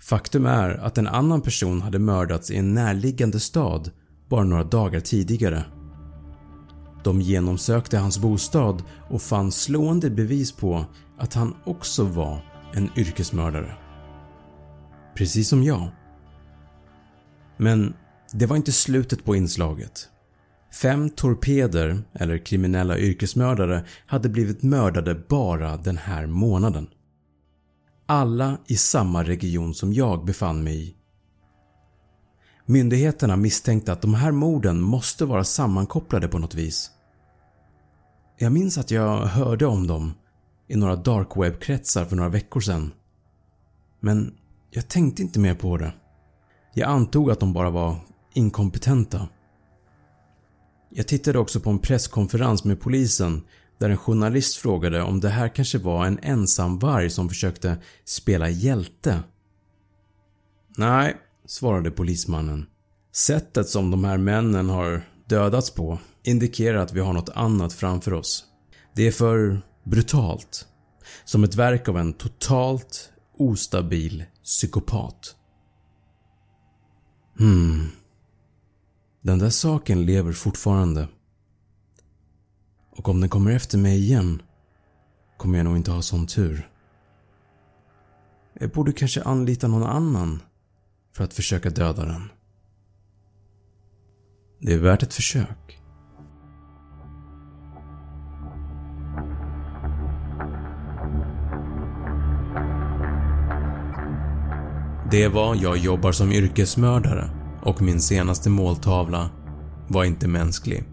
Faktum 0.01 0.45
är 0.45 0.69
att 0.69 0.97
en 0.97 1.07
annan 1.07 1.41
person 1.41 1.81
hade 1.81 1.99
mördats 1.99 2.51
i 2.51 2.57
en 2.57 2.73
närliggande 2.73 3.39
stad 3.39 3.91
bara 4.29 4.43
några 4.43 4.63
dagar 4.63 4.99
tidigare. 4.99 5.65
De 7.03 7.21
genomsökte 7.21 7.97
hans 7.97 8.19
bostad 8.19 8.83
och 9.09 9.21
fann 9.21 9.51
slående 9.51 10.09
bevis 10.09 10.51
på 10.51 10.85
att 11.17 11.33
han 11.33 11.55
också 11.63 12.03
var 12.03 12.45
en 12.73 12.89
yrkesmördare. 12.95 13.77
Precis 15.15 15.49
som 15.49 15.63
jag. 15.63 15.87
Men 17.57 17.93
det 18.31 18.45
var 18.45 18.55
inte 18.55 18.71
slutet 18.71 19.25
på 19.25 19.35
inslaget. 19.35 20.09
Fem 20.81 21.09
torpeder, 21.09 22.03
eller 22.13 22.37
kriminella 22.37 22.97
yrkesmördare, 22.97 23.85
hade 24.05 24.29
blivit 24.29 24.63
mördade 24.63 25.15
bara 25.15 25.77
den 25.77 25.97
här 25.97 26.25
månaden. 26.25 26.87
Alla 28.05 28.57
i 28.67 28.77
samma 28.77 29.23
region 29.23 29.73
som 29.73 29.93
jag 29.93 30.25
befann 30.25 30.63
mig 30.63 30.87
i. 30.87 30.95
Myndigheterna 32.65 33.35
misstänkte 33.35 33.91
att 33.91 34.01
de 34.01 34.13
här 34.13 34.31
morden 34.31 34.81
måste 34.81 35.25
vara 35.25 35.43
sammankopplade 35.43 36.27
på 36.27 36.39
något 36.39 36.55
vis. 36.55 36.91
Jag 38.37 38.51
minns 38.51 38.77
att 38.77 38.91
jag 38.91 39.17
hörde 39.17 39.65
om 39.65 39.87
dem 39.87 40.13
i 40.67 40.75
några 40.75 40.95
dark 40.95 41.37
web-kretsar 41.37 42.05
för 42.05 42.15
några 42.15 42.29
veckor 42.29 42.59
sedan. 42.59 42.91
Men 43.99 44.33
jag 44.71 44.87
tänkte 44.87 45.21
inte 45.21 45.39
mer 45.39 45.55
på 45.55 45.77
det. 45.77 45.93
Jag 46.73 46.89
antog 46.89 47.31
att 47.31 47.39
de 47.39 47.53
bara 47.53 47.69
var 47.69 47.95
inkompetenta. 48.33 49.27
Jag 50.97 51.07
tittade 51.07 51.39
också 51.39 51.59
på 51.59 51.69
en 51.69 51.79
presskonferens 51.79 52.63
med 52.63 52.81
polisen 52.81 53.43
där 53.77 53.89
en 53.89 53.97
journalist 53.97 54.57
frågade 54.57 55.01
om 55.01 55.19
det 55.19 55.29
här 55.29 55.55
kanske 55.55 55.77
var 55.77 56.05
en 56.05 56.19
ensam 56.21 56.79
varg 56.79 57.09
som 57.09 57.29
försökte 57.29 57.77
spela 58.05 58.49
hjälte. 58.49 59.23
Nej, 60.77 61.17
svarade 61.45 61.91
polismannen. 61.91 62.65
Sättet 63.15 63.67
som 63.69 63.91
de 63.91 64.03
här 64.03 64.17
männen 64.17 64.69
har 64.69 65.01
dödats 65.25 65.71
på 65.71 65.99
indikerar 66.23 66.77
att 66.77 66.93
vi 66.93 66.99
har 66.99 67.13
något 67.13 67.29
annat 67.29 67.73
framför 67.73 68.13
oss. 68.13 68.45
Det 68.95 69.07
är 69.07 69.11
för 69.11 69.61
brutalt. 69.83 70.67
Som 71.25 71.43
ett 71.43 71.55
verk 71.55 71.89
av 71.89 71.97
en 71.97 72.13
totalt 72.13 73.11
ostabil 73.37 74.25
psykopat. 74.43 75.35
Hmm. 77.39 77.91
Den 79.21 79.39
där 79.39 79.49
saken 79.49 80.05
lever 80.05 80.33
fortfarande. 80.33 81.07
Och 82.91 83.09
om 83.09 83.19
den 83.19 83.29
kommer 83.29 83.51
efter 83.51 83.77
mig 83.77 83.97
igen 83.97 84.41
kommer 85.37 85.57
jag 85.57 85.65
nog 85.65 85.77
inte 85.77 85.91
ha 85.91 86.01
sån 86.01 86.27
tur. 86.27 86.69
Jag 88.59 88.69
borde 88.69 88.91
kanske 88.91 89.23
anlita 89.23 89.67
någon 89.67 89.83
annan 89.83 90.41
för 91.13 91.23
att 91.23 91.33
försöka 91.33 91.69
döda 91.69 92.05
den. 92.05 92.29
Det 94.59 94.73
är 94.73 94.77
värt 94.77 95.03
ett 95.03 95.13
försök. 95.13 95.81
Det 105.11 105.27
var 105.27 105.55
“Jag 105.55 105.77
jobbar 105.77 106.11
som 106.11 106.31
yrkesmördare” 106.31 107.36
och 107.67 107.81
min 107.81 108.01
senaste 108.01 108.49
måltavla 108.49 109.29
var 109.87 110.03
inte 110.03 110.27
mänsklig. 110.27 110.83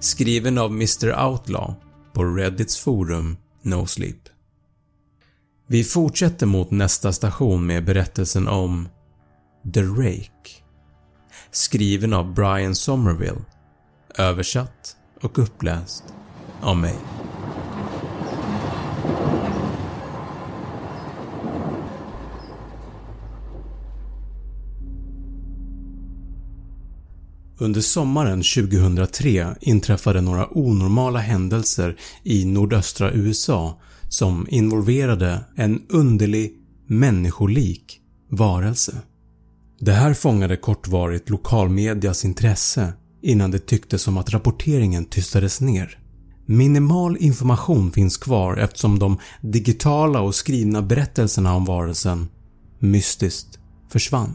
Skriven 0.00 0.58
av 0.58 0.70
Mr 0.70 1.26
Outlaw 1.26 1.74
på 2.12 2.24
Reddits 2.24 2.78
forum 2.78 3.36
No 3.62 3.86
Sleep. 3.86 4.28
Vi 5.66 5.84
fortsätter 5.84 6.46
mot 6.46 6.70
nästa 6.70 7.12
station 7.12 7.66
med 7.66 7.84
berättelsen 7.84 8.48
om 8.48 8.88
The 9.74 9.82
Rake. 9.82 10.50
Skriven 11.50 12.12
av 12.12 12.34
Brian 12.34 12.74
Somerville. 12.74 13.44
Översatt 14.18 14.96
och 15.22 15.38
uppläst 15.38 16.04
av 16.60 16.76
mig. 16.76 16.96
Under 27.58 27.80
sommaren 27.80 28.42
2003 28.42 29.54
inträffade 29.60 30.20
några 30.20 30.58
onormala 30.58 31.18
händelser 31.18 31.96
i 32.22 32.44
nordöstra 32.44 33.12
USA 33.12 33.80
som 34.08 34.46
involverade 34.50 35.44
en 35.56 35.82
underlig, 35.88 36.52
människolik 36.86 38.00
varelse. 38.30 38.96
Det 39.80 39.92
här 39.92 40.14
fångade 40.14 40.56
kortvarigt 40.56 41.30
lokalmedias 41.30 42.24
intresse 42.24 42.92
innan 43.22 43.50
det 43.50 43.66
tycktes 43.66 44.02
som 44.02 44.16
att 44.16 44.30
rapporteringen 44.30 45.04
tystades 45.04 45.60
ner. 45.60 45.98
Minimal 46.46 47.16
information 47.16 47.92
finns 47.92 48.16
kvar 48.16 48.56
eftersom 48.56 48.98
de 48.98 49.18
digitala 49.40 50.20
och 50.20 50.34
skrivna 50.34 50.82
berättelserna 50.82 51.54
om 51.54 51.64
varelsen 51.64 52.28
mystiskt 52.78 53.58
försvann. 53.90 54.34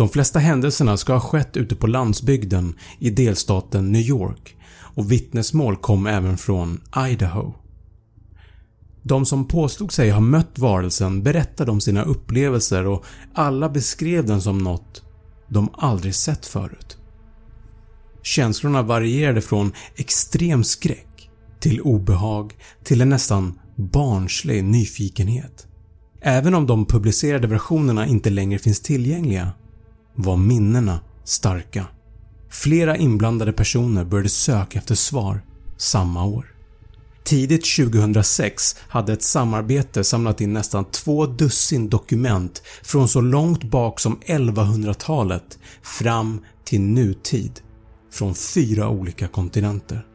De 0.00 0.08
flesta 0.08 0.38
händelserna 0.38 0.96
ska 0.96 1.12
ha 1.12 1.20
skett 1.20 1.56
ute 1.56 1.76
på 1.76 1.86
landsbygden 1.86 2.74
i 2.98 3.10
delstaten 3.10 3.92
New 3.92 4.02
York 4.02 4.56
och 4.94 5.12
vittnesmål 5.12 5.76
kom 5.76 6.06
även 6.06 6.38
från 6.38 6.80
Idaho. 7.10 7.52
De 9.02 9.26
som 9.26 9.48
påstod 9.48 9.92
sig 9.92 10.10
ha 10.10 10.20
mött 10.20 10.58
varelsen 10.58 11.22
berättade 11.22 11.70
om 11.70 11.80
sina 11.80 12.02
upplevelser 12.02 12.86
och 12.86 13.04
alla 13.34 13.68
beskrev 13.68 14.26
den 14.26 14.42
som 14.42 14.58
något 14.58 15.02
de 15.48 15.68
aldrig 15.72 16.14
sett 16.14 16.46
förut. 16.46 16.98
Känslorna 18.22 18.82
varierade 18.82 19.40
från 19.40 19.72
extrem 19.96 20.64
skräck 20.64 21.30
till 21.58 21.80
obehag 21.80 22.54
till 22.84 23.00
en 23.00 23.08
nästan 23.08 23.58
barnslig 23.76 24.64
nyfikenhet. 24.64 25.66
Även 26.20 26.54
om 26.54 26.66
de 26.66 26.86
publicerade 26.86 27.46
versionerna 27.46 28.06
inte 28.06 28.30
längre 28.30 28.58
finns 28.58 28.80
tillgängliga 28.80 29.52
var 30.14 30.36
minnena 30.36 31.00
starka. 31.24 31.86
Flera 32.50 32.96
inblandade 32.96 33.52
personer 33.52 34.04
började 34.04 34.28
söka 34.28 34.78
efter 34.78 34.94
svar 34.94 35.42
samma 35.76 36.24
år. 36.24 36.54
Tidigt 37.24 37.76
2006 37.76 38.76
hade 38.88 39.12
ett 39.12 39.22
samarbete 39.22 40.04
samlat 40.04 40.40
in 40.40 40.52
nästan 40.52 40.84
två 40.84 41.26
dussin 41.26 41.88
dokument 41.88 42.62
från 42.82 43.08
så 43.08 43.20
långt 43.20 43.64
bak 43.64 44.00
som 44.00 44.20
1100-talet 44.26 45.58
fram 45.82 46.40
till 46.64 46.80
nutid 46.80 47.60
från 48.12 48.34
fyra 48.34 48.88
olika 48.88 49.28
kontinenter. 49.28 50.06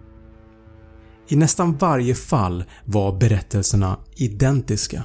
I 1.27 1.36
nästan 1.36 1.77
varje 1.77 2.15
fall 2.15 2.63
var 2.86 3.19
berättelserna 3.19 3.99
identiska. 4.15 5.03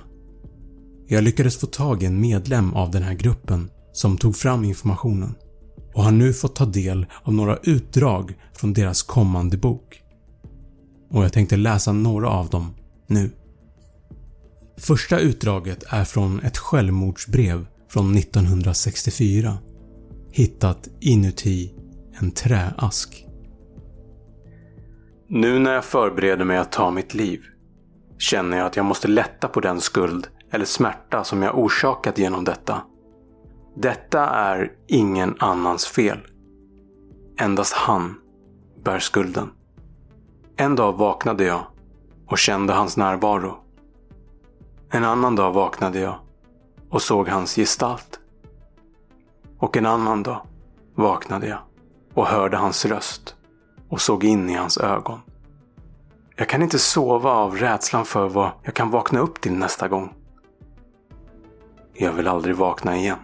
Jag 1.07 1.25
lyckades 1.25 1.57
få 1.57 1.67
tag 1.67 2.03
i 2.03 2.07
en 2.07 2.21
medlem 2.21 2.75
av 2.75 2.91
den 2.91 3.03
här 3.03 3.15
gruppen 3.15 3.71
som 3.93 4.19
tog 4.19 4.37
fram 4.37 4.65
informationen 4.65 5.35
och 5.95 6.03
har 6.05 6.11
nu 6.11 6.33
fått 6.33 6.57
ta 6.57 6.65
del 6.65 7.07
av 7.23 7.35
några 7.35 7.57
utdrag 7.57 8.35
från 8.55 8.73
deras 8.73 9.03
kommande 9.03 9.57
bok. 9.57 10.03
Och 11.11 11.25
jag 11.25 11.33
tänkte 11.33 11.57
läsa 11.57 11.93
några 11.93 12.29
av 12.29 12.49
dem 12.49 12.75
nu. 13.07 13.31
Första 14.79 15.19
utdraget 15.19 15.85
är 15.89 16.05
från 16.05 16.41
ett 16.41 16.59
självmordsbrev 16.59 17.67
från 17.89 18.17
1964 18.17 19.59
hittat 20.33 20.89
inuti 21.01 21.75
en 22.21 22.31
träask. 22.31 23.27
Nu 25.29 25.59
när 25.59 25.75
jag 25.75 25.85
förbereder 25.85 26.45
mig 26.45 26.59
att 26.59 26.73
ta 26.73 26.91
mitt 26.91 27.15
liv 27.15 27.41
känner 28.19 28.57
jag 28.57 28.67
att 28.67 28.77
jag 28.77 28.87
måste 28.87 29.09
lätta 29.09 29.49
på 29.49 29.61
den 29.61 29.81
skuld 29.81 30.27
eller 30.53 30.65
smärta 30.65 31.25
som 31.25 31.43
jag 31.43 31.59
orsakat 31.59 32.19
genom 32.19 32.45
detta. 32.45 32.83
Detta 33.83 34.27
är 34.27 34.73
ingen 34.87 35.37
annans 35.39 35.87
fel. 35.87 36.19
Endast 37.39 37.73
han 37.73 38.15
bär 38.85 38.99
skulden. 38.99 39.51
En 40.57 40.77
dag 40.77 40.93
vaknade 40.93 41.45
jag 41.45 41.67
och 42.27 42.39
kände 42.39 42.73
hans 42.73 42.97
närvaro. 42.97 43.57
En 44.91 45.05
annan 45.05 45.37
dag 45.37 45.53
vaknade 45.53 46.01
jag 46.01 46.19
och 46.91 47.03
såg 47.03 47.29
hans 47.29 47.55
gestalt. 47.55 48.21
Och 49.59 49.77
en 49.77 49.87
annan 49.87 50.23
dag 50.23 50.41
vaknade 50.95 51.47
jag 51.47 51.61
och 52.15 52.27
hörde 52.27 52.57
hans 52.57 52.85
röst 52.85 53.37
och 53.89 54.01
såg 54.01 54.25
in 54.25 54.51
i 54.51 54.55
hans 54.55 54.79
ögon. 54.79 55.21
Jag 56.37 56.49
kan 56.49 56.63
inte 56.63 56.79
sova 56.79 57.31
av 57.31 57.57
rädslan 57.57 58.05
för 58.05 58.29
vad 58.29 58.51
jag 58.63 58.75
kan 58.75 58.91
vakna 58.91 59.21
upp 59.21 59.41
till 59.41 59.53
nästa 59.53 59.89
gång. 59.89 60.15
Jag 61.93 62.13
vill 62.13 62.29
aldrig 62.29 62.57
vakna 62.57 62.97
igen. 62.97 63.19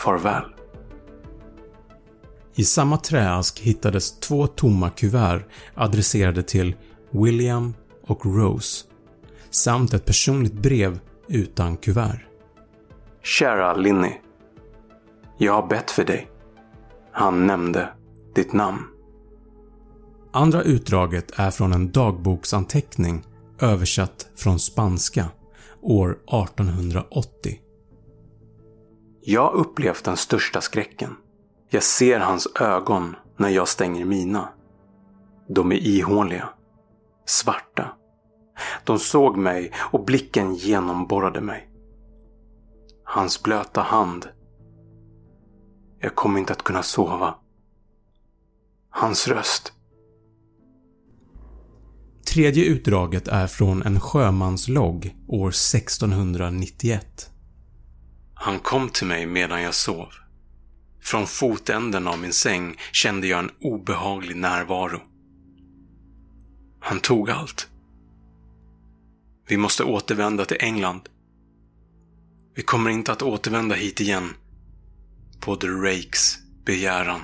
Farväl. 0.00 0.44
I 2.54 2.64
samma 2.64 2.96
träask 2.96 3.60
hittades 3.60 4.20
två 4.20 4.46
tomma 4.46 4.90
kuvert 4.90 5.42
adresserade 5.74 6.42
till 6.42 6.76
William 7.10 7.74
och 8.06 8.26
Rose 8.26 8.84
samt 9.50 9.94
ett 9.94 10.04
personligt 10.04 10.52
brev 10.52 10.98
utan 11.28 11.76
kuvert. 11.76 12.20
Kära 13.22 13.74
Linny. 13.74 14.12
Jag 15.38 15.52
har 15.52 15.66
bett 15.66 15.90
för 15.90 16.04
dig. 16.04 16.30
Han 17.12 17.46
nämnde 17.46 17.88
ditt 18.34 18.52
namn. 18.52 18.82
Andra 20.32 20.62
utdraget 20.62 21.32
är 21.36 21.50
från 21.50 21.72
en 21.72 21.90
dagboksanteckning 21.90 23.22
översatt 23.58 24.28
från 24.36 24.58
spanska 24.58 25.26
år 25.82 26.10
1880. 26.10 27.60
Jag 29.22 29.54
upplevt 29.54 30.04
den 30.04 30.16
största 30.16 30.60
skräcken. 30.60 31.16
Jag 31.68 31.82
ser 31.82 32.20
hans 32.20 32.48
ögon 32.60 33.16
när 33.36 33.48
jag 33.48 33.68
stänger 33.68 34.04
mina. 34.04 34.48
De 35.48 35.72
är 35.72 35.76
ihåliga. 35.76 36.48
Svarta. 37.26 37.90
De 38.84 38.98
såg 38.98 39.36
mig 39.36 39.72
och 39.76 40.04
blicken 40.04 40.54
genomborrade 40.54 41.40
mig. 41.40 41.70
Hans 43.04 43.42
blöta 43.42 43.80
hand. 43.80 44.28
Jag 45.98 46.14
kommer 46.14 46.40
inte 46.40 46.52
att 46.52 46.62
kunna 46.62 46.82
sova. 46.82 47.34
Hans 48.90 49.28
röst. 49.28 49.72
Tredje 52.34 52.64
utdraget 52.64 53.28
är 53.28 53.46
från 53.46 53.82
en 53.82 54.00
sjömanslogg 54.00 55.16
år 55.28 55.48
1691. 55.48 57.29
Han 58.42 58.58
kom 58.58 58.88
till 58.88 59.06
mig 59.06 59.26
medan 59.26 59.62
jag 59.62 59.74
sov. 59.74 60.08
Från 61.00 61.26
fotänden 61.26 62.06
av 62.06 62.18
min 62.18 62.32
säng 62.32 62.76
kände 62.92 63.26
jag 63.26 63.38
en 63.38 63.50
obehaglig 63.60 64.36
närvaro. 64.36 65.00
Han 66.80 67.00
tog 67.00 67.30
allt. 67.30 67.68
Vi 69.48 69.56
måste 69.56 69.84
återvända 69.84 70.44
till 70.44 70.56
England. 70.60 71.00
Vi 72.54 72.62
kommer 72.62 72.90
inte 72.90 73.12
att 73.12 73.22
återvända 73.22 73.74
hit 73.74 74.00
igen. 74.00 74.28
På 75.40 75.56
The 75.56 75.66
Rakes 75.66 76.38
begäran. 76.64 77.20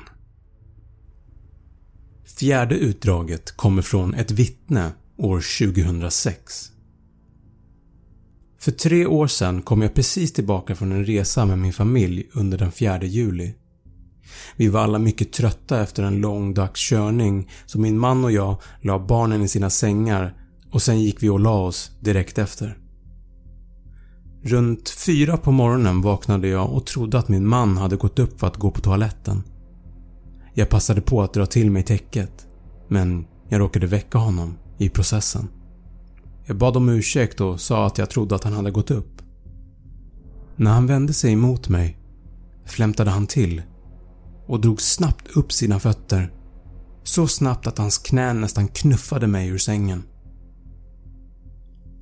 Fjärde 2.38 2.74
utdraget 2.74 3.56
kommer 3.56 3.82
från 3.82 4.14
ett 4.14 4.30
vittne 4.30 4.92
år 5.16 5.66
2006. 5.74 6.72
För 8.58 8.72
tre 8.72 9.06
år 9.06 9.26
sedan 9.26 9.62
kom 9.62 9.82
jag 9.82 9.94
precis 9.94 10.32
tillbaka 10.32 10.74
från 10.74 10.92
en 10.92 11.04
resa 11.04 11.46
med 11.46 11.58
min 11.58 11.72
familj 11.72 12.28
under 12.32 12.58
den 12.58 12.72
4 12.72 13.02
juli. 13.02 13.54
Vi 14.56 14.68
var 14.68 14.80
alla 14.80 14.98
mycket 14.98 15.32
trötta 15.32 15.82
efter 15.82 16.02
en 16.02 16.20
lång 16.20 16.54
dags 16.54 16.80
körning 16.80 17.50
så 17.66 17.78
min 17.78 17.98
man 17.98 18.24
och 18.24 18.32
jag 18.32 18.56
la 18.80 18.98
barnen 18.98 19.42
i 19.42 19.48
sina 19.48 19.70
sängar 19.70 20.34
och 20.70 20.82
sen 20.82 21.00
gick 21.00 21.22
vi 21.22 21.28
och 21.28 21.40
la 21.40 21.58
oss 21.58 21.90
direkt 22.00 22.38
efter. 22.38 22.78
Runt 24.42 24.88
fyra 24.88 25.36
på 25.36 25.52
morgonen 25.52 26.02
vaknade 26.02 26.48
jag 26.48 26.72
och 26.72 26.86
trodde 26.86 27.18
att 27.18 27.28
min 27.28 27.46
man 27.46 27.76
hade 27.76 27.96
gått 27.96 28.18
upp 28.18 28.40
för 28.40 28.46
att 28.46 28.56
gå 28.56 28.70
på 28.70 28.80
toaletten. 28.80 29.42
Jag 30.54 30.68
passade 30.68 31.00
på 31.00 31.22
att 31.22 31.34
dra 31.34 31.46
till 31.46 31.70
mig 31.70 31.82
täcket, 31.82 32.46
men 32.88 33.26
jag 33.48 33.60
råkade 33.60 33.86
väcka 33.86 34.18
honom 34.18 34.58
i 34.78 34.88
processen. 34.88 35.48
Jag 36.48 36.56
bad 36.56 36.76
om 36.76 36.88
ursäkt 36.88 37.40
och 37.40 37.60
sa 37.60 37.86
att 37.86 37.98
jag 37.98 38.10
trodde 38.10 38.34
att 38.34 38.44
han 38.44 38.52
hade 38.52 38.70
gått 38.70 38.90
upp. 38.90 39.22
När 40.56 40.70
han 40.70 40.86
vände 40.86 41.12
sig 41.12 41.32
emot 41.32 41.68
mig 41.68 41.98
flämtade 42.66 43.10
han 43.10 43.26
till 43.26 43.62
och 44.46 44.60
drog 44.60 44.80
snabbt 44.80 45.36
upp 45.36 45.52
sina 45.52 45.80
fötter. 45.80 46.32
Så 47.02 47.26
snabbt 47.26 47.66
att 47.66 47.78
hans 47.78 47.98
knän 47.98 48.40
nästan 48.40 48.68
knuffade 48.68 49.26
mig 49.26 49.48
ur 49.48 49.58
sängen. 49.58 50.02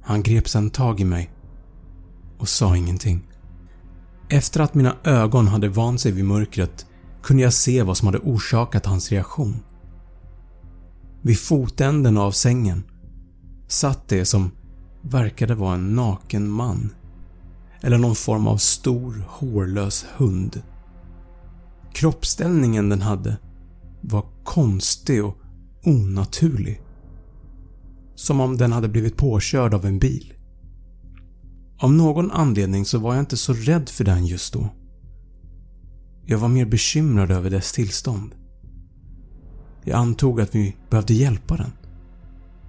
Han 0.03 0.23
grep 0.23 0.49
sedan 0.49 0.71
tag 0.71 1.01
i 1.01 1.05
mig 1.05 1.31
och 2.39 2.49
sa 2.49 2.77
ingenting. 2.77 3.29
Efter 4.29 4.61
att 4.61 4.75
mina 4.75 4.97
ögon 5.05 5.49
hade 5.49 5.69
vant 5.69 6.01
sig 6.01 6.13
vid 6.13 6.25
mörkret 6.25 6.87
kunde 7.23 7.43
jag 7.43 7.53
se 7.53 7.83
vad 7.83 7.97
som 7.97 8.07
hade 8.07 8.19
orsakat 8.19 8.87
hans 8.87 9.13
reaktion. 9.13 9.57
Vid 11.23 11.41
fotänden 11.41 12.17
av 12.17 12.33
sängen 12.33 12.85
satt 13.75 14.09
det 14.09 14.25
som 14.25 14.51
verkade 15.03 15.55
vara 15.55 15.75
en 15.75 15.95
naken 15.95 16.51
man. 16.51 16.91
Eller 17.81 17.99
någon 17.99 18.15
form 18.15 18.47
av 18.47 18.57
stor 18.57 19.25
hårlös 19.29 20.07
hund. 20.17 20.63
Kroppsställningen 21.93 22.89
den 22.89 23.03
hade 23.03 23.37
var 24.01 24.25
konstig 24.45 25.25
och 25.25 25.37
onaturlig. 25.85 26.81
Som 28.15 28.41
om 28.41 28.57
den 28.57 28.73
hade 28.73 28.89
blivit 28.89 29.17
påkörd 29.17 29.75
av 29.75 29.87
en 29.87 29.99
bil. 29.99 30.33
Av 31.79 31.93
någon 31.93 32.31
anledning 32.31 32.85
så 32.85 32.99
var 32.99 33.15
jag 33.15 33.23
inte 33.23 33.37
så 33.37 33.53
rädd 33.53 33.89
för 33.89 34.05
den 34.05 34.27
just 34.27 34.53
då. 34.53 34.69
Jag 36.27 36.39
var 36.39 36.49
mer 36.49 36.67
bekymrad 36.67 37.31
över 37.31 37.51
dess 37.51 37.73
tillstånd. 37.73 38.35
Jag 39.85 39.99
antog 39.99 40.41
att 40.41 40.55
vi 40.55 40.77
behövde 40.91 41.15
hjälpa 41.15 41.57
den. 41.57 41.73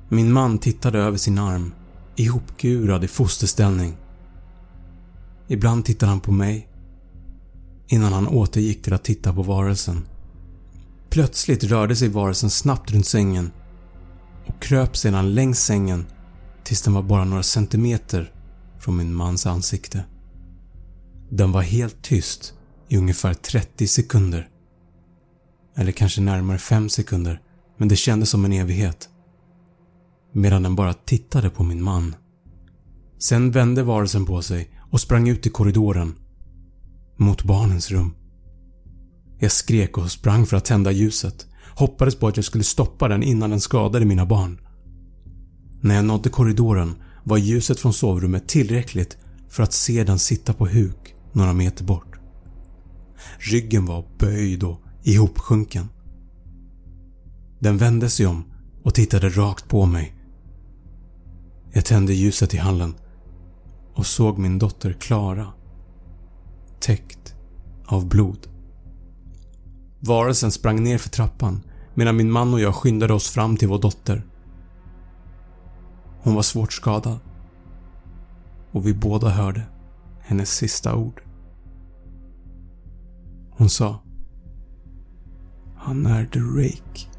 Min 0.09 0.33
man 0.33 0.57
tittade 0.57 0.99
över 0.99 1.17
sin 1.17 1.37
arm, 1.37 1.73
ihopgurad 2.15 3.03
i 3.03 3.07
fosterställning. 3.07 3.97
Ibland 5.47 5.85
tittade 5.85 6.09
han 6.09 6.19
på 6.19 6.31
mig, 6.31 6.67
innan 7.87 8.13
han 8.13 8.27
återgick 8.27 8.83
till 8.83 8.93
att 8.93 9.03
titta 9.03 9.33
på 9.33 9.43
varelsen. 9.43 10.07
Plötsligt 11.09 11.63
rörde 11.63 11.95
sig 11.95 12.09
varelsen 12.09 12.49
snabbt 12.49 12.91
runt 12.91 13.05
sängen 13.05 13.51
och 14.45 14.61
kröp 14.61 14.97
sedan 14.97 15.33
längs 15.33 15.59
sängen 15.59 16.05
tills 16.63 16.81
den 16.81 16.93
var 16.93 17.03
bara 17.03 17.25
några 17.25 17.43
centimeter 17.43 18.31
från 18.79 18.97
min 18.97 19.13
mans 19.13 19.45
ansikte. 19.45 20.03
Den 21.29 21.51
var 21.51 21.61
helt 21.61 22.01
tyst 22.01 22.53
i 22.87 22.97
ungefär 22.97 23.33
30 23.33 23.87
sekunder. 23.87 24.49
Eller 25.75 25.91
kanske 25.91 26.21
närmare 26.21 26.57
5 26.57 26.89
sekunder, 26.89 27.41
men 27.77 27.87
det 27.87 27.95
kändes 27.95 28.29
som 28.29 28.45
en 28.45 28.53
evighet. 28.53 29.09
Medan 30.37 30.63
den 30.63 30.75
bara 30.75 30.93
tittade 30.93 31.49
på 31.49 31.63
min 31.63 31.83
man. 31.83 32.15
Sen 33.19 33.51
vände 33.51 33.83
varelsen 33.83 34.25
på 34.25 34.41
sig 34.41 34.69
och 34.91 35.01
sprang 35.01 35.29
ut 35.29 35.47
i 35.47 35.49
korridoren. 35.49 36.15
Mot 37.17 37.43
barnens 37.43 37.91
rum. 37.91 38.13
Jag 39.39 39.51
skrek 39.51 39.97
och 39.97 40.11
sprang 40.11 40.45
för 40.45 40.57
att 40.57 40.65
tända 40.65 40.91
ljuset. 40.91 41.47
Hoppades 41.75 42.15
på 42.15 42.27
att 42.27 42.35
jag 42.37 42.45
skulle 42.45 42.63
stoppa 42.63 43.07
den 43.07 43.23
innan 43.23 43.49
den 43.49 43.61
skadade 43.61 44.05
mina 44.05 44.25
barn. 44.25 44.59
När 45.81 45.95
jag 45.95 46.05
nådde 46.05 46.29
korridoren 46.29 46.95
var 47.23 47.37
ljuset 47.37 47.79
från 47.79 47.93
sovrummet 47.93 48.47
tillräckligt 48.47 49.17
för 49.49 49.63
att 49.63 49.73
se 49.73 50.03
den 50.03 50.19
sitta 50.19 50.53
på 50.53 50.67
huk 50.67 51.15
några 51.33 51.53
meter 51.53 51.83
bort. 51.83 52.15
Ryggen 53.39 53.85
var 53.85 54.05
böjd 54.19 54.63
och 54.63 54.81
ihopsjunken. 55.03 55.89
Den 57.59 57.77
vände 57.77 58.09
sig 58.09 58.25
om 58.25 58.43
och 58.83 58.93
tittade 58.93 59.29
rakt 59.29 59.67
på 59.67 59.85
mig. 59.85 60.14
Jag 61.75 61.85
tände 61.85 62.13
ljuset 62.13 62.53
i 62.53 62.57
hallen 62.57 62.95
och 63.93 64.05
såg 64.05 64.37
min 64.37 64.59
dotter 64.59 64.93
Klara 64.93 65.47
täckt 66.79 67.35
av 67.85 68.07
blod. 68.07 68.47
Varelsen 69.99 70.51
sprang 70.51 70.83
ner 70.83 70.97
för 70.97 71.09
trappan 71.09 71.61
medan 71.93 72.15
min 72.15 72.31
man 72.31 72.53
och 72.53 72.59
jag 72.59 72.75
skyndade 72.75 73.13
oss 73.13 73.29
fram 73.29 73.57
till 73.57 73.67
vår 73.67 73.79
dotter. 73.79 74.25
Hon 76.21 76.35
var 76.35 76.41
svårt 76.41 76.73
skadad 76.73 77.19
och 78.71 78.87
vi 78.87 78.93
båda 78.93 79.29
hörde 79.29 79.61
hennes 80.21 80.49
sista 80.49 80.95
ord. 80.95 81.21
Hon 83.51 83.69
sa 83.69 84.03
Han 85.75 86.05
är 86.05 86.25
The 86.25 86.39
Rake. 86.39 87.14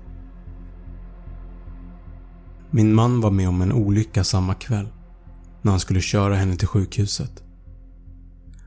Min 2.77 2.95
man 2.95 3.21
var 3.21 3.31
med 3.31 3.49
om 3.49 3.63
en 3.63 3.73
olycka 3.73 4.25
samma 4.25 4.55
kväll 4.55 4.89
när 5.63 5.71
han 5.71 5.81
skulle 5.81 6.01
köra 6.01 6.35
henne 6.35 6.57
till 6.57 6.69
sjukhuset. 6.69 7.43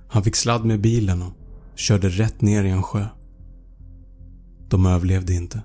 Han 0.08 0.24
fick 0.24 0.36
sladd 0.36 0.66
med 0.66 0.82
bilen 0.82 1.22
och 1.22 1.34
körde 1.76 2.10
rätt 2.10 2.42
ner 2.42 2.64
i 2.64 2.70
en 2.70 2.84
sjö. 2.84 3.06
De 4.70 4.86
överlevde 4.86 5.34
inte. 5.34 5.62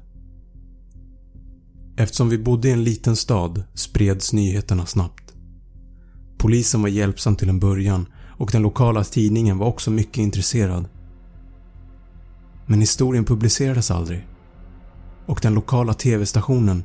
Eftersom 1.96 2.28
vi 2.28 2.38
bodde 2.38 2.68
i 2.68 2.72
en 2.72 2.84
liten 2.84 3.16
stad 3.16 3.64
spreds 3.74 4.32
nyheterna 4.32 4.86
snabbt. 4.86 5.34
Polisen 6.38 6.82
var 6.82 6.88
hjälpsam 6.88 7.36
till 7.36 7.48
en 7.48 7.60
början 7.60 8.06
och 8.38 8.50
den 8.52 8.62
lokala 8.62 9.04
tidningen 9.04 9.58
var 9.58 9.66
också 9.66 9.90
mycket 9.90 10.18
intresserad. 10.18 10.88
Men 12.66 12.80
historien 12.80 13.24
publicerades 13.24 13.90
aldrig 13.90 14.26
och 15.26 15.40
den 15.42 15.54
lokala 15.54 15.94
TV-stationen 15.94 16.84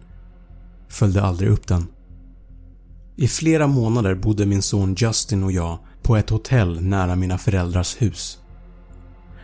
följde 0.89 1.21
aldrig 1.21 1.49
upp 1.49 1.67
den. 1.67 1.88
I 3.15 3.28
flera 3.28 3.67
månader 3.67 4.15
bodde 4.15 4.45
min 4.45 4.62
son 4.62 4.95
Justin 4.97 5.43
och 5.43 5.52
jag 5.52 5.80
på 6.02 6.15
ett 6.17 6.30
hotell 6.30 6.82
nära 6.82 7.15
mina 7.15 7.38
föräldrars 7.38 8.02
hus. 8.02 8.39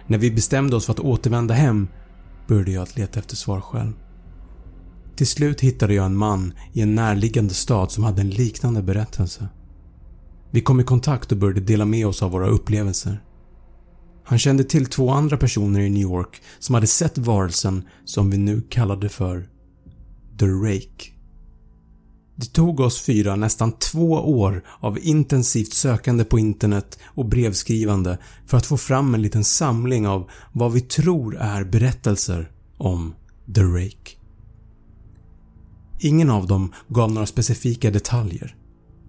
När 0.07 0.17
vi 0.17 0.31
bestämde 0.31 0.75
oss 0.75 0.85
för 0.85 0.93
att 0.93 0.99
återvända 0.99 1.53
hem 1.53 1.87
började 2.47 2.71
jag 2.71 2.83
att 2.83 2.97
leta 2.97 3.19
efter 3.19 3.35
svar 3.35 3.61
själv. 3.61 3.93
Till 5.15 5.27
slut 5.27 5.61
hittade 5.61 5.93
jag 5.93 6.05
en 6.05 6.17
man 6.17 6.53
i 6.73 6.81
en 6.81 6.95
närliggande 6.95 7.53
stad 7.53 7.91
som 7.91 8.03
hade 8.03 8.21
en 8.21 8.29
liknande 8.29 8.81
berättelse. 8.81 9.47
Vi 10.51 10.61
kom 10.61 10.79
i 10.79 10.83
kontakt 10.83 11.31
och 11.31 11.37
började 11.37 11.61
dela 11.61 11.85
med 11.85 12.07
oss 12.07 12.23
av 12.23 12.31
våra 12.31 12.47
upplevelser. 12.47 13.23
Han 14.23 14.39
kände 14.39 14.63
till 14.63 14.85
två 14.85 15.11
andra 15.11 15.37
personer 15.37 15.79
i 15.79 15.89
New 15.89 16.01
York 16.01 16.41
som 16.59 16.75
hade 16.75 16.87
sett 16.87 17.17
varelsen 17.17 17.83
som 18.05 18.29
vi 18.29 18.37
nu 18.37 18.61
kallade 18.69 19.09
för 19.09 19.47
The 20.39 20.45
Rake. 20.45 21.14
Det 22.35 22.53
tog 22.53 22.79
oss 22.79 23.01
fyra 23.01 23.35
nästan 23.35 23.71
två 23.71 24.11
år 24.11 24.63
av 24.79 24.99
intensivt 24.99 25.73
sökande 25.73 26.23
på 26.23 26.39
internet 26.39 26.99
och 27.05 27.25
brevskrivande 27.25 28.17
för 28.45 28.57
att 28.57 28.65
få 28.65 28.77
fram 28.77 29.15
en 29.15 29.21
liten 29.21 29.43
samling 29.43 30.07
av 30.07 30.29
vad 30.51 30.73
vi 30.73 30.81
tror 30.81 31.37
är 31.37 31.63
berättelser 31.63 32.51
om 32.77 33.15
The 33.55 33.61
Rake. 33.61 34.11
Ingen 35.99 36.29
av 36.29 36.47
dem 36.47 36.73
gav 36.87 37.11
några 37.11 37.27
specifika 37.27 37.91
detaljer, 37.91 38.55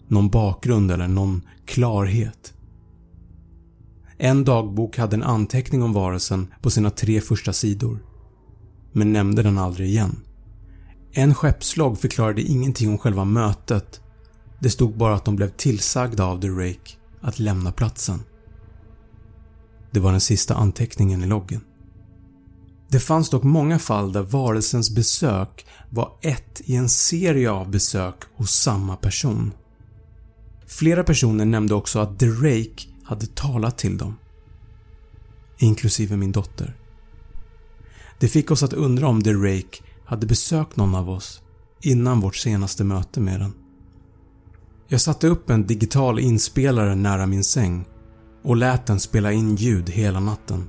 någon 0.08 0.28
bakgrund 0.28 0.90
eller 0.90 1.08
någon 1.08 1.42
klarhet. 1.64 2.54
En 4.18 4.44
dagbok 4.44 4.98
hade 4.98 5.16
en 5.16 5.22
anteckning 5.22 5.82
om 5.82 5.92
varelsen 5.92 6.46
på 6.62 6.70
sina 6.70 6.90
tre 6.90 7.20
första 7.20 7.52
sidor, 7.52 7.98
men 8.92 9.12
nämnde 9.12 9.42
den 9.42 9.58
aldrig 9.58 9.88
igen. 9.88 10.16
En 11.18 11.34
skeppslogg 11.34 11.98
förklarade 11.98 12.42
ingenting 12.42 12.88
om 12.88 12.98
själva 12.98 13.24
mötet. 13.24 14.00
Det 14.58 14.70
stod 14.70 14.96
bara 14.96 15.14
att 15.14 15.24
de 15.24 15.36
blev 15.36 15.48
tillsagda 15.48 16.24
av 16.24 16.40
The 16.40 16.48
Rake 16.48 16.92
att 17.20 17.38
lämna 17.38 17.72
platsen. 17.72 18.22
Det 19.90 20.00
var 20.00 20.10
den 20.10 20.20
sista 20.20 20.54
anteckningen 20.54 21.22
i 21.22 21.26
loggen. 21.26 21.60
Det 22.88 23.00
fanns 23.00 23.30
dock 23.30 23.42
många 23.42 23.78
fall 23.78 24.12
där 24.12 24.22
varelsens 24.22 24.90
besök 24.90 25.66
var 25.90 26.12
ett 26.22 26.60
i 26.64 26.76
en 26.76 26.88
serie 26.88 27.50
av 27.50 27.70
besök 27.70 28.16
hos 28.34 28.50
samma 28.50 28.96
person. 28.96 29.52
Flera 30.66 31.04
personer 31.04 31.44
nämnde 31.44 31.74
också 31.74 31.98
att 31.98 32.18
The 32.18 32.28
Rake 32.28 32.88
hade 33.04 33.26
talat 33.26 33.78
till 33.78 33.98
dem. 33.98 34.16
Inklusive 35.58 36.16
min 36.16 36.32
dotter. 36.32 36.76
Det 38.18 38.28
fick 38.28 38.50
oss 38.50 38.62
att 38.62 38.72
undra 38.72 39.08
om 39.08 39.22
The 39.22 39.32
Rake 39.32 39.85
hade 40.06 40.26
besökt 40.26 40.76
någon 40.76 40.94
av 40.94 41.10
oss 41.10 41.40
innan 41.82 42.20
vårt 42.20 42.36
senaste 42.36 42.84
möte 42.84 43.20
med 43.20 43.40
den. 43.40 43.52
Jag 44.88 45.00
satte 45.00 45.26
upp 45.26 45.50
en 45.50 45.66
digital 45.66 46.18
inspelare 46.18 46.94
nära 46.94 47.26
min 47.26 47.44
säng 47.44 47.84
och 48.42 48.56
lät 48.56 48.86
den 48.86 49.00
spela 49.00 49.32
in 49.32 49.56
ljud 49.56 49.90
hela 49.90 50.20
natten. 50.20 50.64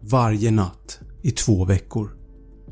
Varje 0.00 0.50
natt 0.50 1.00
i 1.22 1.30
två 1.30 1.64
veckor. 1.64 2.10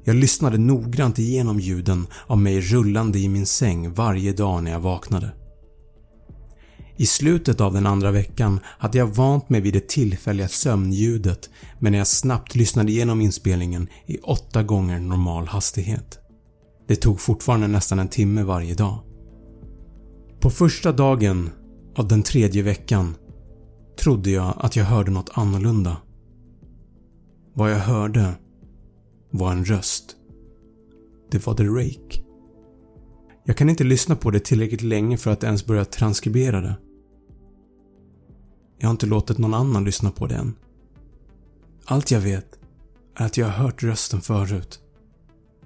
Jag 0.05 0.17
lyssnade 0.17 0.59
noggrant 0.59 1.19
igenom 1.19 1.61
ljuden 1.61 2.07
av 2.27 2.39
mig 2.39 2.61
rullande 2.61 3.19
i 3.19 3.29
min 3.29 3.47
säng 3.47 3.95
varje 3.95 4.33
dag 4.33 4.63
när 4.63 4.71
jag 4.71 4.81
vaknade. 4.81 5.33
I 6.97 7.07
slutet 7.07 7.61
av 7.61 7.73
den 7.73 7.87
andra 7.87 8.11
veckan 8.11 8.61
hade 8.65 8.99
jag 8.99 9.07
vant 9.07 9.49
mig 9.49 9.61
vid 9.61 9.73
det 9.73 9.89
tillfälliga 9.89 10.49
sömnljudet 10.49 11.51
men 11.79 11.93
när 11.93 11.99
jag 11.99 12.07
snabbt 12.07 12.55
lyssnade 12.55 12.93
igenom 12.93 13.21
inspelningen 13.21 13.89
i 14.07 14.19
åtta 14.19 14.63
gånger 14.63 14.99
normal 14.99 15.47
hastighet. 15.47 16.19
Det 16.89 16.97
tog 16.97 17.21
fortfarande 17.21 17.67
nästan 17.67 17.99
en 17.99 18.09
timme 18.09 18.43
varje 18.43 18.75
dag. 18.75 18.99
På 20.41 20.51
första 20.51 20.93
dagen 20.93 21.51
av 21.97 22.09
den 22.09 22.23
tredje 22.23 22.63
veckan 22.63 23.15
trodde 23.99 24.31
jag 24.31 24.55
att 24.57 24.77
jag 24.77 24.85
hörde 24.85 25.11
något 25.11 25.31
annorlunda. 25.35 25.97
Vad 27.55 27.73
jag 27.73 27.79
hörde 27.79 28.33
var 29.31 29.53
en 29.53 29.65
röst. 29.65 30.17
Det 31.31 31.47
var 31.47 31.55
The 31.55 31.65
Rake. 31.65 32.23
Jag 33.45 33.57
kan 33.57 33.71
inte 33.71 33.85
lyssna 33.85 34.17
på 34.17 34.31
det 34.31 34.45
tillräckligt 34.45 34.83
länge 34.83 35.17
för 35.17 35.31
att 35.31 35.45
ens 35.45 35.67
börja 35.67 35.85
transkribera 35.85 36.61
det. 36.61 36.77
Jag 38.79 38.89
har 38.89 38.93
inte 38.93 39.07
låtit 39.07 39.39
någon 39.39 39.55
annan 39.55 39.85
lyssna 39.85 40.11
på 40.11 40.27
det 40.27 40.35
än. 40.35 40.55
Allt 41.85 42.11
jag 42.11 42.21
vet 42.21 42.59
är 43.15 43.27
att 43.27 43.37
jag 43.37 43.47
har 43.47 43.53
hört 43.53 43.83
rösten 43.83 44.21
förut. 44.21 44.81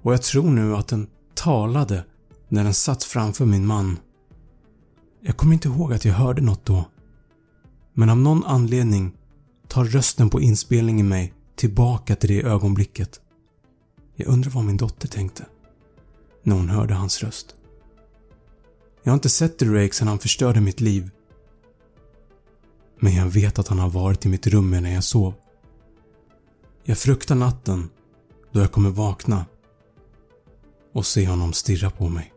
Och 0.01 0.13
jag 0.13 0.21
tror 0.21 0.49
nu 0.49 0.75
att 0.75 0.87
den 0.87 1.07
talade 1.33 2.05
när 2.47 2.63
den 2.63 2.73
satt 2.73 3.03
framför 3.03 3.45
min 3.45 3.65
man. 3.65 3.99
Jag 5.21 5.37
kommer 5.37 5.53
inte 5.53 5.67
ihåg 5.67 5.93
att 5.93 6.05
jag 6.05 6.13
hörde 6.13 6.41
något 6.41 6.65
då. 6.65 6.85
Men 7.93 8.09
av 8.09 8.17
någon 8.17 8.43
anledning 8.43 9.17
tar 9.67 9.85
rösten 9.85 10.29
på 10.29 10.41
inspelningen 10.41 11.07
mig 11.07 11.33
tillbaka 11.55 12.15
till 12.15 12.29
det 12.29 12.41
ögonblicket. 12.41 13.19
Jag 14.15 14.27
undrar 14.27 14.51
vad 14.51 14.63
min 14.63 14.77
dotter 14.77 15.07
tänkte 15.07 15.45
när 16.43 16.55
hon 16.55 16.69
hörde 16.69 16.93
hans 16.93 17.23
röst. 17.23 17.55
Jag 19.03 19.11
har 19.11 19.15
inte 19.15 19.29
sett 19.29 19.59
Drake 19.59 19.93
sedan 19.93 20.07
han 20.07 20.19
förstörde 20.19 20.61
mitt 20.61 20.81
liv 20.81 21.09
men 23.03 23.15
jag 23.15 23.25
vet 23.25 23.59
att 23.59 23.67
han 23.67 23.79
har 23.79 23.89
varit 23.89 24.25
i 24.25 24.29
mitt 24.29 24.47
rum 24.47 24.69
medan 24.69 24.91
jag 24.91 25.03
sov. 25.03 25.33
Jag 26.83 26.97
fruktar 26.97 27.35
natten 27.35 27.89
då 28.51 28.59
jag 28.59 28.71
kommer 28.71 28.89
vakna 28.89 29.45
och 30.93 31.05
se 31.05 31.27
honom 31.27 31.53
stirra 31.53 31.89
på 31.89 32.09
mig. 32.09 32.33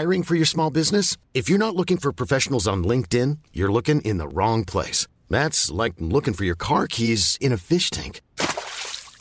Hiring 0.00 0.24
for 0.24 0.36
your 0.36 0.46
small 0.46 0.72
business? 0.72 1.18
If 1.34 1.50
you're 1.50 1.58
not 1.58 1.74
looking 1.74 1.98
for 1.98 2.12
professionals 2.12 2.66
on 2.66 2.86
LinkedIn, 2.86 3.38
you're 3.52 3.72
looking 3.72 4.00
in 4.00 4.18
the 4.18 4.26
wrong 4.26 4.64
place. 4.64 5.06
That's 5.28 5.84
like 5.84 5.94
looking 5.98 6.34
for 6.34 6.44
your 6.44 6.56
car 6.56 6.86
keys 6.86 7.36
in 7.40 7.52
a 7.52 7.58
fish 7.58 7.90
tank. 7.90 8.20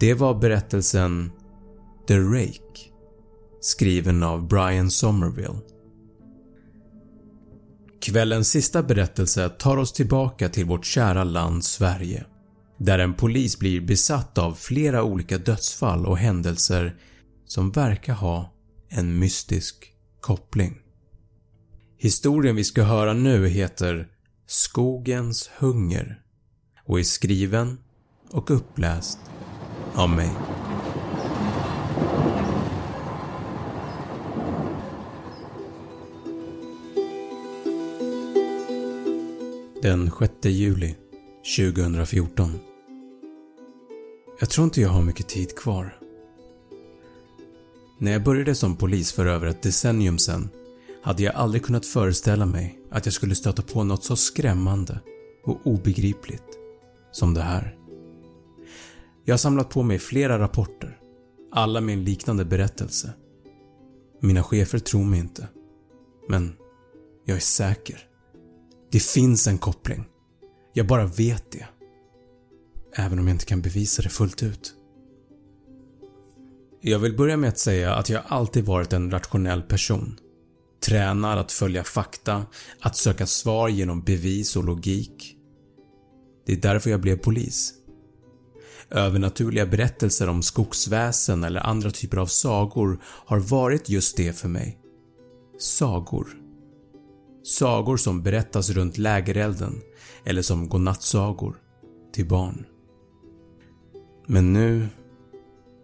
Det 0.00 0.14
var 0.14 0.34
berättelsen 0.34 1.32
The 2.08 2.18
Rake 2.18 2.90
skriven 3.60 4.22
av 4.22 4.48
Brian 4.48 4.90
Somerville. 4.90 5.58
Kvällens 8.00 8.48
sista 8.48 8.82
berättelse 8.82 9.48
tar 9.48 9.76
oss 9.76 9.92
tillbaka 9.92 10.48
till 10.48 10.64
vårt 10.64 10.84
kära 10.84 11.24
land 11.24 11.64
Sverige 11.64 12.24
där 12.78 12.98
en 12.98 13.14
polis 13.14 13.58
blir 13.58 13.80
besatt 13.80 14.38
av 14.38 14.54
flera 14.54 15.02
olika 15.02 15.38
dödsfall 15.38 16.06
och 16.06 16.18
händelser 16.18 16.96
som 17.46 17.70
verkar 17.70 18.14
ha 18.14 18.52
en 18.88 19.18
mystisk 19.18 19.92
koppling. 20.20 20.78
Historien 21.98 22.56
vi 22.56 22.64
ska 22.64 22.82
höra 22.82 23.12
nu 23.12 23.48
heter 23.48 24.08
“Skogens 24.46 25.50
hunger” 25.58 26.22
och 26.84 26.98
är 26.98 27.04
skriven 27.04 27.78
och 28.30 28.50
uppläst 28.50 29.18
av 29.94 30.10
mig. 30.10 30.30
Den 39.82 40.10
6 40.18 40.32
juli 40.42 40.96
2014 41.56 42.58
Jag 44.40 44.50
tror 44.50 44.64
inte 44.64 44.80
jag 44.80 44.88
har 44.88 45.02
mycket 45.02 45.28
tid 45.28 45.56
kvar. 45.56 45.96
När 47.98 48.12
jag 48.12 48.22
började 48.22 48.54
som 48.54 48.76
polis 48.76 49.12
för 49.12 49.26
över 49.26 49.46
ett 49.46 49.62
decennium 49.62 50.18
sedan 50.18 50.48
hade 51.02 51.22
jag 51.22 51.34
aldrig 51.34 51.64
kunnat 51.64 51.86
föreställa 51.86 52.46
mig 52.46 52.78
att 52.90 53.06
jag 53.06 53.12
skulle 53.12 53.34
stöta 53.34 53.62
på 53.62 53.84
något 53.84 54.04
så 54.04 54.16
skrämmande 54.16 55.00
och 55.44 55.60
obegripligt 55.64 56.58
som 57.12 57.34
det 57.34 57.42
här. 57.42 57.79
Jag 59.30 59.34
har 59.34 59.38
samlat 59.38 59.70
på 59.70 59.82
mig 59.82 59.98
flera 59.98 60.38
rapporter, 60.38 60.98
alla 61.52 61.80
med 61.80 61.92
en 61.92 62.04
liknande 62.04 62.44
berättelse. 62.44 63.12
Mina 64.20 64.42
chefer 64.42 64.78
tror 64.78 65.04
mig 65.04 65.20
inte, 65.20 65.48
men 66.28 66.52
jag 67.24 67.36
är 67.36 67.40
säker. 67.40 68.08
Det 68.92 69.02
finns 69.02 69.46
en 69.46 69.58
koppling. 69.58 70.04
Jag 70.72 70.86
bara 70.86 71.06
vet 71.06 71.52
det. 71.52 71.66
Även 72.96 73.18
om 73.18 73.26
jag 73.26 73.34
inte 73.34 73.44
kan 73.44 73.62
bevisa 73.62 74.02
det 74.02 74.08
fullt 74.08 74.42
ut. 74.42 74.74
Jag 76.80 76.98
vill 76.98 77.16
börja 77.16 77.36
med 77.36 77.48
att 77.48 77.58
säga 77.58 77.94
att 77.94 78.10
jag 78.10 78.22
alltid 78.26 78.64
varit 78.64 78.92
en 78.92 79.10
rationell 79.10 79.62
person. 79.62 80.18
Tränad 80.86 81.38
att 81.38 81.52
följa 81.52 81.84
fakta, 81.84 82.46
att 82.80 82.96
söka 82.96 83.26
svar 83.26 83.68
genom 83.68 84.02
bevis 84.02 84.56
och 84.56 84.64
logik. 84.64 85.36
Det 86.46 86.52
är 86.52 86.60
därför 86.60 86.90
jag 86.90 87.00
blev 87.00 87.16
polis. 87.16 87.79
Övernaturliga 88.90 89.66
berättelser 89.66 90.28
om 90.28 90.42
skogsväsen 90.42 91.44
eller 91.44 91.60
andra 91.60 91.90
typer 91.90 92.16
av 92.16 92.26
sagor 92.26 92.98
har 93.04 93.38
varit 93.38 93.88
just 93.88 94.16
det 94.16 94.32
för 94.32 94.48
mig. 94.48 94.78
Sagor. 95.58 96.28
Sagor 97.44 97.96
som 97.96 98.22
berättas 98.22 98.70
runt 98.70 98.98
lägerelden 98.98 99.80
eller 100.24 100.42
som 100.42 100.68
godnattsagor 100.68 101.56
till 102.12 102.28
barn. 102.28 102.66
Men 104.26 104.52
nu 104.52 104.88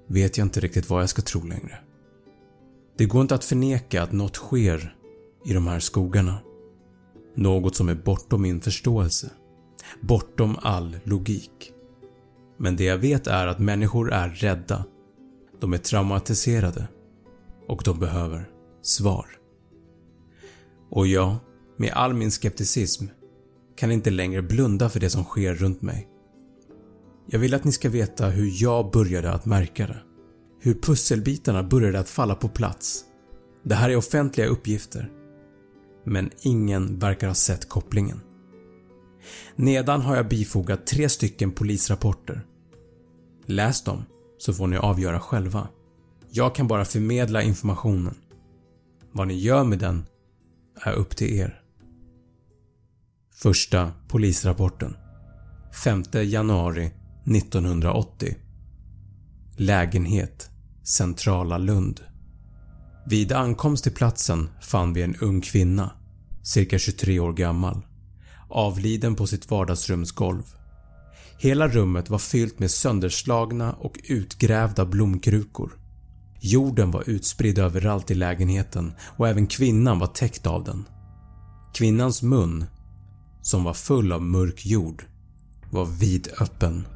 vet 0.07 0.38
jag 0.38 0.45
inte 0.45 0.61
riktigt 0.61 0.90
vad 0.90 1.03
jag 1.03 1.09
ska 1.09 1.23
tro 1.23 1.42
längre. 1.42 1.79
Det 2.99 3.07
går 3.07 3.23
inte 3.23 3.35
att 3.35 3.45
förneka 3.45 4.03
att 4.03 4.12
något 4.12 4.37
sker 4.37 4.97
i 5.47 5.53
de 5.53 5.66
här 5.66 5.81
skogarna. 5.81 6.38
Något 7.35 7.77
som 7.77 7.88
är 7.88 7.95
bortom 7.95 8.42
min 8.42 8.61
förståelse. 8.61 9.31
Bortom 10.01 10.57
all 10.62 10.97
logik. 11.05 11.73
Men 12.59 12.77
det 12.77 12.85
jag 12.85 12.99
vet 12.99 13.27
är 13.27 13.47
att 13.47 13.59
människor 13.59 14.12
är 14.12 14.29
rädda. 14.29 14.85
De 15.61 15.73
är 15.73 15.79
traumatiserade. 15.79 16.88
Och 17.69 17.83
de 17.85 17.99
behöver 17.99 18.51
svar. 18.83 19.27
Och 20.90 21.07
jag, 21.07 21.37
med 21.77 21.92
all 21.92 22.14
min 22.14 22.31
skepticism, 22.31 23.05
kan 23.77 23.90
inte 23.90 24.11
längre 24.11 24.42
blunda 24.42 24.88
för 24.88 25.01
det 25.01 25.11
som 25.11 25.25
sker 25.25 25.55
runt 25.55 25.83
mig. 25.83 26.09
Jag 27.27 27.38
vill 27.38 27.55
att 27.55 27.64
ni 27.64 27.73
ska 27.73 27.88
veta 27.88 28.27
hur 28.27 28.62
jag 28.62 28.90
började 28.90 29.33
att 29.33 29.47
märka 29.47 29.87
det. 29.87 30.03
Hur 30.61 30.75
pusselbitarna 30.75 31.62
började 31.62 31.99
att 31.99 32.09
falla 32.09 32.35
på 32.35 32.49
plats. 32.49 33.05
Det 33.62 33.75
här 33.75 33.90
är 33.90 33.97
offentliga 33.97 34.47
uppgifter. 34.47 35.11
Men 36.05 36.31
ingen 36.40 36.99
verkar 36.99 37.27
ha 37.27 37.35
sett 37.35 37.69
kopplingen. 37.69 38.21
Nedan 39.57 40.01
har 40.01 40.17
jag 40.17 40.29
bifogat 40.29 40.87
tre 40.87 41.09
stycken 41.09 41.53
polisrapporter. 41.53 42.47
Läs 43.47 43.85
dem 43.85 44.05
så 44.39 44.53
får 44.53 44.67
ni 44.67 44.77
avgöra 44.77 45.21
själva. 45.21 45.69
Jag 46.31 46.55
kan 46.55 46.69
bara 46.69 46.85
förmedla 46.85 47.43
informationen. 47.43 48.15
Vad 49.12 49.29
ni 49.29 49.35
gör 49.35 49.65
med 49.65 49.79
den 49.79 50.05
är 50.83 50.93
upp 50.93 51.17
till 51.17 51.39
er. 51.39 51.62
Första 53.35 53.93
polisrapporten 54.09 54.97
5 55.85 56.03
januari 56.12 56.91
1980 57.37 58.37
Lägenhet 59.57 60.51
Centrala 60.83 61.59
Lund 61.59 62.01
Vid 63.07 63.33
ankomst 63.33 63.83
till 63.85 63.95
platsen 63.95 64.51
fann 64.62 64.93
vi 64.93 65.03
en 65.03 65.17
ung 65.17 65.41
kvinna, 65.41 65.91
cirka 66.43 66.79
23 66.79 67.21
år 67.21 67.33
gammal, 67.33 67.86
avliden 68.49 69.15
på 69.15 69.27
sitt 69.27 69.51
vardagsrumsgolv. 69.51 70.43
Hela 71.39 71.69
rummet 71.69 72.11
var 72.11 72.19
fyllt 72.19 72.59
med 72.59 72.71
sönderslagna 72.71 73.73
och 73.73 73.99
utgrävda 74.05 74.85
blomkrukor. 74.85 75.73
Jorden 76.41 76.91
var 76.91 77.11
utspridd 77.11 77.59
överallt 77.59 78.11
i 78.11 78.15
lägenheten 78.15 78.93
och 79.17 79.29
även 79.29 79.47
kvinnan 79.47 79.99
var 79.99 80.07
täckt 80.07 80.47
av 80.47 80.65
den. 80.65 80.85
Kvinnans 81.75 82.23
mun, 82.23 82.65
som 83.43 83.65
var 83.65 83.75
full 83.75 84.13
av 84.13 84.23
mörk 84.23 84.67
jord, 84.67 85.05
var 85.71 85.85
vidöppen. 85.85 86.87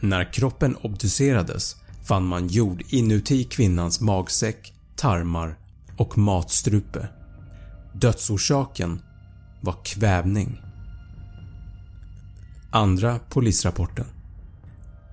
När 0.00 0.32
kroppen 0.32 0.76
obducerades 0.76 1.76
fann 2.04 2.26
man 2.26 2.48
jord 2.48 2.82
inuti 2.88 3.44
kvinnans 3.44 4.00
magsäck, 4.00 4.74
tarmar 4.96 5.58
och 5.96 6.18
matstrupe. 6.18 7.08
Dödsorsaken 7.94 9.02
var 9.62 9.76
kvävning. 9.84 10.60
Andra 12.70 13.18
polisrapporten 13.18 14.06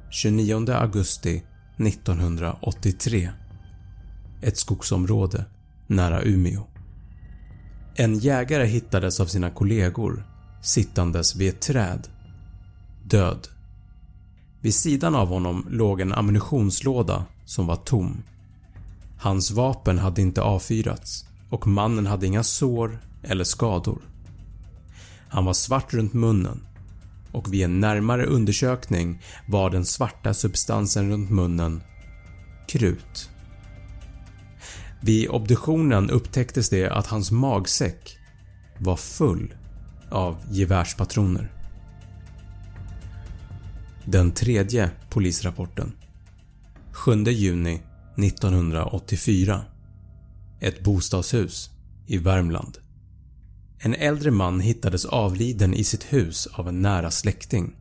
29 0.10 0.72
augusti 0.74 1.44
1983 1.78 3.30
Ett 4.42 4.58
skogsområde 4.58 5.46
nära 5.88 6.22
Umeå. 6.22 6.64
En 7.96 8.20
jägare 8.20 8.66
hittades 8.66 9.20
av 9.20 9.26
sina 9.26 9.50
kollegor 9.50 10.24
sittandes 10.62 11.36
vid 11.36 11.50
ett 11.50 11.62
träd. 11.62 12.08
Död. 13.04 13.48
Vid 14.62 14.76
sidan 14.76 15.16
av 15.16 15.28
honom 15.28 15.68
låg 15.70 16.02
en 16.02 16.14
ammunitionslåda 16.14 17.26
som 17.46 17.68
var 17.68 17.76
tom. 17.76 18.24
Hans 19.20 19.52
vapen 19.52 20.00
hade 20.00 20.22
inte 20.22 20.42
avfyrats 20.42 21.26
och 21.50 21.68
mannen 21.68 22.08
hade 22.08 22.28
inga 22.28 22.44
sår 22.44 23.00
eller 23.24 23.44
skador. 23.44 24.09
Han 25.30 25.46
var 25.46 25.54
svart 25.54 25.94
runt 25.94 26.14
munnen 26.14 26.68
och 27.32 27.54
vid 27.54 27.64
en 27.64 27.80
närmare 27.80 28.26
undersökning 28.26 29.22
var 29.48 29.70
den 29.70 29.86
svarta 29.86 30.34
substansen 30.34 31.10
runt 31.10 31.30
munnen 31.30 31.82
krut. 32.68 33.30
Vid 35.02 35.30
obduktionen 35.30 36.10
upptäcktes 36.10 36.70
det 36.70 36.90
att 36.90 37.08
hans 37.08 37.32
magsäck 37.32 38.18
var 38.78 38.96
full 38.96 39.54
av 40.12 40.38
gevärspatroner. 40.52 41.52
Den 44.06 44.32
tredje 44.32 44.92
polisrapporten 45.10 45.92
7 46.92 47.24
juni 47.24 47.82
1984 48.18 49.62
Ett 50.60 50.84
bostadshus 50.84 51.70
i 52.08 52.18
Värmland. 52.18 52.78
En 53.82 53.96
äldre 53.96 54.32
man 54.32 54.60
hittades 54.60 55.06
avliden 55.06 55.74
i 55.74 55.84
sitt 55.84 56.04
hus 56.04 56.48
av 56.54 56.68
en 56.68 56.82
nära 56.82 57.12
släkting. 57.12 57.76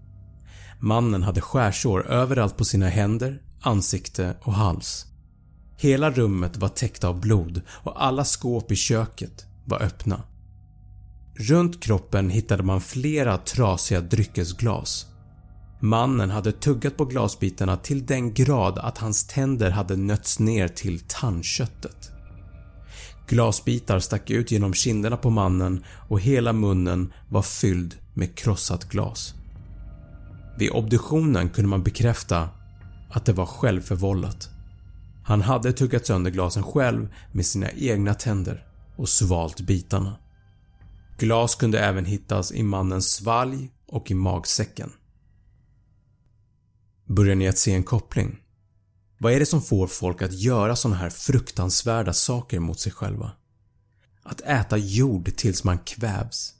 Mannen 0.81 1.23
hade 1.23 1.41
skärsår 1.41 2.07
överallt 2.07 2.57
på 2.57 2.65
sina 2.65 2.89
händer, 2.89 3.43
ansikte 3.61 4.35
och 4.43 4.55
hals. 4.55 5.07
Hela 5.77 6.11
rummet 6.11 6.57
var 6.57 6.69
täckt 6.69 7.05
av 7.05 7.21
blod 7.21 7.63
och 7.69 8.05
alla 8.05 8.25
skåp 8.25 8.73
i 8.73 8.77
köket 8.77 9.47
var 9.65 9.83
öppna. 9.83 10.23
Runt 11.35 11.83
kroppen 11.83 12.31
hittade 12.31 12.63
man 12.63 12.81
flera 12.81 13.39
trasiga 13.39 14.01
dryckesglas. 14.01 15.07
Mannen 15.81 16.31
hade 16.31 16.53
tuggat 16.53 16.97
på 16.97 17.05
glasbitarna 17.05 17.77
till 17.77 18.07
den 18.07 18.35
grad 18.35 18.79
att 18.79 18.99
hans 18.99 19.27
tänder 19.27 19.71
hade 19.71 19.97
nötts 19.97 20.39
ner 20.39 20.69
till 20.69 21.01
tandköttet. 21.01 22.18
Glasbitar 23.29 23.99
stack 23.99 24.31
ut 24.31 24.51
genom 24.51 24.75
kinderna 24.75 25.17
på 25.17 25.31
mannen 25.31 25.85
och 26.09 26.21
hela 26.21 26.53
munnen 26.53 27.13
var 27.29 27.43
fylld 27.43 27.95
med 28.15 28.35
krossat 28.35 28.85
glas. 28.85 29.35
Vid 30.59 30.71
obduktionen 30.71 31.49
kunde 31.49 31.69
man 31.69 31.83
bekräfta 31.83 32.49
att 33.11 33.25
det 33.25 33.33
var 33.33 33.47
självförvållat. 33.47 34.51
Han 35.25 35.41
hade 35.41 35.73
tuggat 35.73 36.07
sönder 36.07 36.31
glasen 36.31 36.63
själv 36.63 37.09
med 37.33 37.47
sina 37.47 37.71
egna 37.71 38.15
tänder 38.15 38.67
och 38.97 39.09
svalt 39.09 39.61
bitarna. 39.61 40.17
Glas 41.19 41.55
kunde 41.55 41.81
även 41.81 42.05
hittas 42.05 42.53
i 42.53 42.63
mannens 42.63 43.13
svalg 43.13 43.71
och 43.87 44.11
i 44.11 44.15
magsäcken. 44.15 44.93
Börjar 47.07 47.35
ni 47.35 47.49
att 47.49 47.59
se 47.59 47.75
en 47.75 47.83
koppling? 47.83 48.39
Vad 49.19 49.33
är 49.33 49.41
det 49.41 49.47
som 49.47 49.63
får 49.63 49.87
folk 49.87 50.23
att 50.23 50.33
göra 50.33 50.77
såna 50.77 50.97
här 50.97 51.11
fruktansvärda 51.11 52.13
saker 52.13 52.61
mot 52.61 52.81
sig 52.81 52.93
själva? 52.93 53.31
Att 54.23 54.41
äta 54.41 54.77
jord 54.77 55.37
tills 55.37 55.65
man 55.65 55.79
kvävs. 55.79 56.55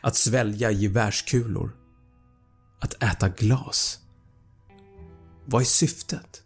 Att 0.00 0.16
svälja 0.16 0.70
gevärskulor. 0.70 1.70
Att 2.80 3.02
äta 3.02 3.28
glas. 3.28 3.98
Vad 5.44 5.62
är 5.62 5.66
syftet? 5.66 6.42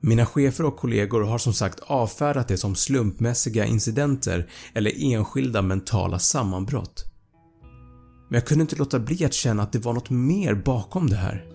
Mina 0.00 0.26
chefer 0.26 0.64
och 0.64 0.76
kollegor 0.76 1.22
har 1.22 1.38
som 1.38 1.54
sagt 1.54 1.80
avfärdat 1.80 2.48
det 2.48 2.58
som 2.58 2.74
slumpmässiga 2.74 3.64
incidenter 3.64 4.50
eller 4.74 4.92
enskilda 5.14 5.62
mentala 5.62 6.18
sammanbrott. 6.18 7.04
Men 8.28 8.34
jag 8.38 8.46
kunde 8.46 8.62
inte 8.62 8.76
låta 8.76 8.98
bli 8.98 9.24
att 9.24 9.34
känna 9.34 9.62
att 9.62 9.72
det 9.72 9.78
var 9.78 9.92
något 9.92 10.10
mer 10.10 10.54
bakom 10.54 11.10
det 11.10 11.16
här. 11.16 11.49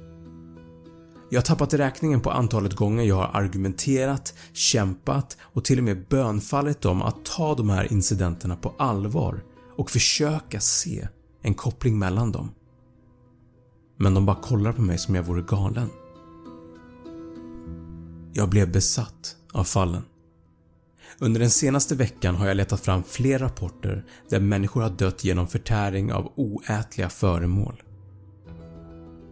Jag 1.35 1.41
har 1.41 1.45
tappat 1.45 1.73
räkningen 1.73 2.21
på 2.21 2.31
antalet 2.31 2.73
gånger 2.73 3.03
jag 3.03 3.15
har 3.15 3.41
argumenterat, 3.41 4.33
kämpat 4.53 5.37
och 5.41 5.65
till 5.65 5.77
och 5.77 5.83
med 5.83 6.07
bönfallit 6.07 6.81
dem 6.81 7.01
att 7.01 7.25
ta 7.25 7.55
de 7.55 7.69
här 7.69 7.91
incidenterna 7.91 8.55
på 8.55 8.73
allvar 8.77 9.43
och 9.77 9.91
försöka 9.91 10.59
se 10.59 11.07
en 11.41 11.53
koppling 11.53 11.99
mellan 11.99 12.31
dem. 12.31 12.51
Men 13.97 14.13
de 14.13 14.25
bara 14.25 14.35
kollar 14.35 14.73
på 14.73 14.81
mig 14.81 14.97
som 14.97 15.15
jag 15.15 15.23
vore 15.23 15.41
galen. 15.41 15.89
Jag 18.33 18.49
blev 18.49 18.71
besatt 18.71 19.35
av 19.51 19.63
fallen. 19.63 20.03
Under 21.19 21.39
den 21.39 21.51
senaste 21.51 21.95
veckan 21.95 22.35
har 22.35 22.47
jag 22.47 22.57
letat 22.57 22.81
fram 22.81 23.03
fler 23.03 23.39
rapporter 23.39 24.05
där 24.29 24.39
människor 24.39 24.81
har 24.81 24.89
dött 24.89 25.23
genom 25.23 25.47
förtäring 25.47 26.13
av 26.13 26.31
oätliga 26.35 27.09
föremål. 27.09 27.83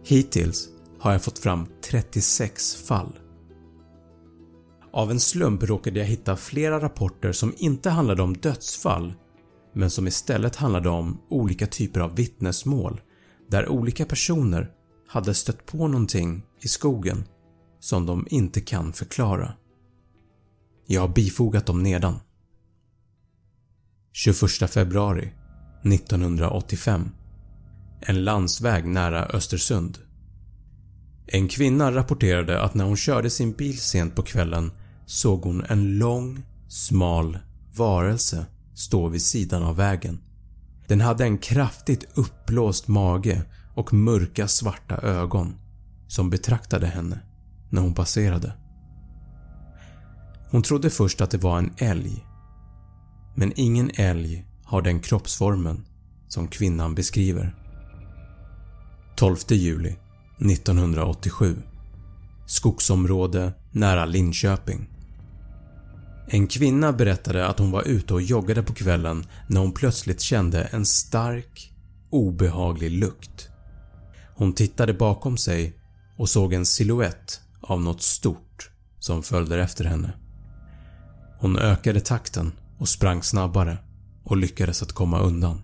Hittills 0.04 0.73
har 1.04 1.12
jag 1.12 1.22
fått 1.22 1.38
fram 1.38 1.66
36 1.82 2.74
fall. 2.76 3.18
Av 4.92 5.10
en 5.10 5.20
slump 5.20 5.62
råkade 5.62 5.98
jag 5.98 6.06
hitta 6.06 6.36
flera 6.36 6.80
rapporter 6.80 7.32
som 7.32 7.54
inte 7.56 7.90
handlade 7.90 8.22
om 8.22 8.36
dödsfall 8.36 9.14
men 9.74 9.90
som 9.90 10.06
istället 10.06 10.56
handlade 10.56 10.88
om 10.88 11.20
olika 11.28 11.66
typer 11.66 12.00
av 12.00 12.16
vittnesmål 12.16 13.00
där 13.50 13.68
olika 13.68 14.06
personer 14.06 14.70
hade 15.08 15.34
stött 15.34 15.66
på 15.66 15.88
någonting 15.88 16.42
i 16.60 16.68
skogen 16.68 17.24
som 17.80 18.06
de 18.06 18.26
inte 18.30 18.60
kan 18.60 18.92
förklara. 18.92 19.54
Jag 20.86 21.00
har 21.00 21.08
bifogat 21.08 21.66
dem 21.66 21.82
nedan. 21.82 22.20
21 24.12 24.70
februari 24.70 25.32
1985 25.82 27.10
En 28.00 28.24
landsväg 28.24 28.86
nära 28.86 29.24
Östersund. 29.24 29.98
En 31.26 31.48
kvinna 31.48 31.92
rapporterade 31.92 32.62
att 32.62 32.74
när 32.74 32.84
hon 32.84 32.96
körde 32.96 33.30
sin 33.30 33.52
bil 33.52 33.78
sent 33.78 34.16
på 34.16 34.22
kvällen 34.22 34.72
såg 35.06 35.42
hon 35.42 35.64
en 35.68 35.98
lång, 35.98 36.42
smal 36.68 37.38
varelse 37.76 38.46
stå 38.74 39.08
vid 39.08 39.22
sidan 39.22 39.62
av 39.62 39.76
vägen. 39.76 40.20
Den 40.86 41.00
hade 41.00 41.24
en 41.24 41.38
kraftigt 41.38 42.04
uppblåst 42.14 42.88
mage 42.88 43.42
och 43.74 43.92
mörka 43.92 44.48
svarta 44.48 44.96
ögon 44.96 45.54
som 46.08 46.30
betraktade 46.30 46.86
henne 46.86 47.18
när 47.70 47.82
hon 47.82 47.94
passerade. 47.94 48.52
Hon 50.50 50.62
trodde 50.62 50.90
först 50.90 51.20
att 51.20 51.30
det 51.30 51.38
var 51.38 51.58
en 51.58 51.74
älg. 51.76 52.26
Men 53.34 53.52
ingen 53.56 53.90
älg 53.94 54.46
har 54.64 54.82
den 54.82 55.00
kroppsformen 55.00 55.86
som 56.28 56.48
kvinnan 56.48 56.94
beskriver. 56.94 57.54
12 59.16 59.36
juli 59.48 59.96
1987 60.38 61.56
Skogsområde 62.46 63.52
nära 63.70 64.04
Linköping. 64.04 64.88
En 66.28 66.46
kvinna 66.46 66.92
berättade 66.92 67.46
att 67.46 67.58
hon 67.58 67.70
var 67.70 67.82
ute 67.82 68.14
och 68.14 68.22
joggade 68.22 68.62
på 68.62 68.74
kvällen 68.74 69.24
när 69.48 69.60
hon 69.60 69.72
plötsligt 69.72 70.20
kände 70.20 70.62
en 70.62 70.86
stark, 70.86 71.72
obehaglig 72.10 72.90
lukt. 72.90 73.48
Hon 74.34 74.52
tittade 74.52 74.94
bakom 74.94 75.36
sig 75.36 75.78
och 76.16 76.28
såg 76.28 76.52
en 76.52 76.66
silhuett 76.66 77.40
av 77.60 77.80
något 77.80 78.02
stort 78.02 78.70
som 78.98 79.22
följde 79.22 79.62
efter 79.62 79.84
henne. 79.84 80.12
Hon 81.38 81.58
ökade 81.58 82.00
takten 82.00 82.52
och 82.78 82.88
sprang 82.88 83.22
snabbare 83.22 83.78
och 84.24 84.36
lyckades 84.36 84.82
att 84.82 84.92
komma 84.92 85.20
undan. 85.20 85.62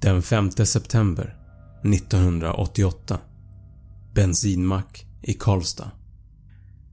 Den 0.00 0.22
5 0.22 0.50
september 0.50 1.43
1988 1.84 3.18
Bensinmack 4.14 5.06
i 5.22 5.34
Karlstad 5.34 5.90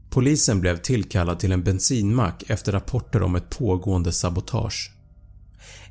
Polisen 0.09 0.61
blev 0.61 0.77
tillkallad 0.77 1.39
till 1.39 1.51
en 1.51 1.63
bensinmack 1.63 2.43
efter 2.47 2.71
rapporter 2.71 3.23
om 3.23 3.35
ett 3.35 3.49
pågående 3.49 4.11
sabotage. 4.11 4.91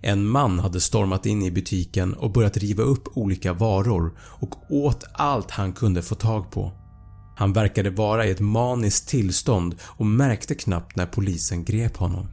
En 0.00 0.26
man 0.26 0.58
hade 0.58 0.80
stormat 0.80 1.26
in 1.26 1.42
i 1.42 1.50
butiken 1.50 2.14
och 2.14 2.32
börjat 2.32 2.56
riva 2.56 2.82
upp 2.82 3.16
olika 3.16 3.52
varor 3.52 4.18
och 4.20 4.72
åt 4.72 5.04
allt 5.12 5.50
han 5.50 5.72
kunde 5.72 6.02
få 6.02 6.14
tag 6.14 6.50
på. 6.50 6.72
Han 7.36 7.52
verkade 7.52 7.90
vara 7.90 8.26
i 8.26 8.30
ett 8.30 8.40
maniskt 8.40 9.08
tillstånd 9.08 9.74
och 9.82 10.06
märkte 10.06 10.54
knappt 10.54 10.96
när 10.96 11.06
polisen 11.06 11.64
grep 11.64 11.96
honom. 11.96 12.28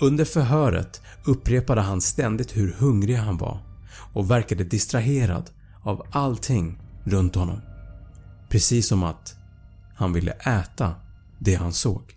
Under 0.00 0.24
förhöret 0.24 1.00
upprepade 1.24 1.80
han 1.80 2.00
ständigt 2.00 2.56
hur 2.56 2.72
hungrig 2.72 3.16
han 3.16 3.36
var 3.36 3.60
och 4.12 4.30
verkade 4.30 4.64
distraherad 4.64 5.50
av 5.82 6.06
allting 6.10 6.78
runt 7.04 7.34
honom. 7.34 7.60
Precis 8.48 8.88
som 8.88 9.02
att 9.02 9.36
han 9.94 10.12
ville 10.12 10.32
äta 10.32 10.94
det 11.38 11.54
han 11.54 11.72
såg. 11.72 12.16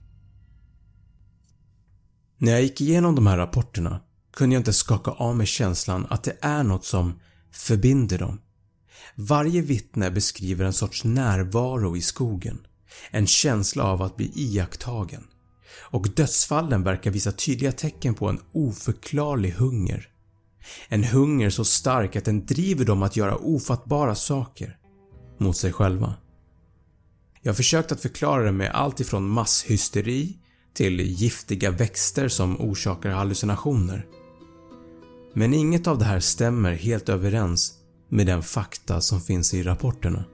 När 2.38 2.52
jag 2.52 2.62
gick 2.62 2.82
igenom 2.82 3.16
de 3.16 3.28
här 3.28 3.38
rapporterna 3.38 4.00
kunde 4.34 4.56
jag 4.56 4.60
inte 4.60 4.74
skaka 4.74 5.12
av 5.12 5.36
mig 5.36 5.48
känslan 5.48 6.08
att 6.10 6.24
det 6.24 6.38
är 6.42 6.64
något 6.64 6.86
som 6.86 7.20
förbinder 7.52 8.20
dem 8.20 8.40
varje 9.16 9.62
vittne 9.62 10.12
beskriver 10.12 10.66
en 10.66 10.74
sorts 10.74 11.04
närvaro 11.04 11.98
i 11.98 12.02
skogen, 12.02 12.68
en 13.12 13.28
känsla 13.28 13.84
av 13.84 14.02
att 14.02 14.18
bli 14.18 14.32
iakttagen 14.36 15.28
och 15.78 16.08
dödsfallen 16.16 16.84
verkar 16.84 17.12
visa 17.12 17.32
tydliga 17.32 17.72
tecken 17.72 18.14
på 18.14 18.30
en 18.30 18.40
oförklarlig 18.52 19.52
hunger. 19.52 20.10
En 20.88 21.04
hunger 21.04 21.50
så 21.50 21.66
stark 21.66 22.16
att 22.16 22.26
den 22.26 22.46
driver 22.46 22.86
dem 22.86 23.04
att 23.04 23.16
göra 23.16 23.36
ofattbara 23.36 24.16
saker 24.16 24.78
mot 25.38 25.58
sig 25.58 25.74
själva. 25.74 26.14
Jag 27.42 27.52
har 27.52 27.56
försökt 27.56 27.92
att 27.92 28.02
förklara 28.02 28.44
det 28.44 28.52
med 28.52 28.72
allt 28.72 29.00
ifrån 29.00 29.30
masshysteri 29.30 30.38
till 30.74 31.00
giftiga 31.00 31.72
växter 31.72 32.28
som 32.28 32.62
orsakar 32.62 33.10
hallucinationer. 33.10 34.06
Men 35.34 35.54
inget 35.54 35.88
av 35.88 35.98
det 35.98 36.06
här 36.06 36.20
stämmer 36.20 36.74
helt 36.74 37.10
överens 37.10 37.74
med 38.10 38.28
den 38.28 38.44
fakta 38.44 39.02
som 39.02 39.22
finns 39.22 39.54
i 39.54 39.64
rapporterna. 39.64 40.26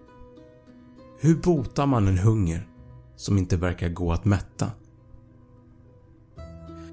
Hur 1.20 1.36
botar 1.36 1.86
man 1.86 2.08
en 2.08 2.18
hunger 2.18 2.68
som 3.16 3.38
inte 3.38 3.58
verkar 3.58 3.90
gå 3.90 4.12
att 4.12 4.26
mätta? 4.26 4.72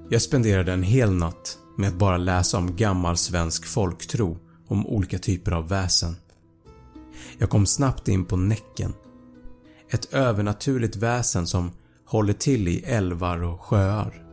Jag 0.09 0.21
spenderade 0.21 0.73
en 0.73 0.83
hel 0.83 1.11
natt 1.11 1.58
med 1.79 1.89
att 1.89 1.95
bara 1.95 2.17
läsa 2.17 2.57
om 2.57 2.75
gammal 2.75 3.17
svensk 3.17 3.65
folktro 3.65 4.37
om 4.67 4.87
olika 4.87 5.19
typer 5.19 5.51
av 5.51 5.67
väsen. 5.67 6.15
Jag 7.37 7.49
kom 7.49 7.65
snabbt 7.65 8.07
in 8.07 8.25
på 8.25 8.37
Näcken. 8.37 8.93
Ett 9.89 10.13
övernaturligt 10.13 10.95
väsen 10.95 11.47
som 11.47 11.71
håller 12.05 12.33
till 12.33 12.67
i 12.67 12.83
älvar 12.83 13.43
och 13.43 13.61
sjöar. 13.61 14.25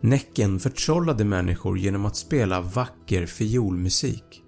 Näcken 0.00 0.60
förtrollade 0.60 1.24
människor 1.24 1.78
genom 1.78 2.06
att 2.06 2.16
spela 2.16 2.60
vacker 2.60 3.26
fiolmusik. 3.26 4.42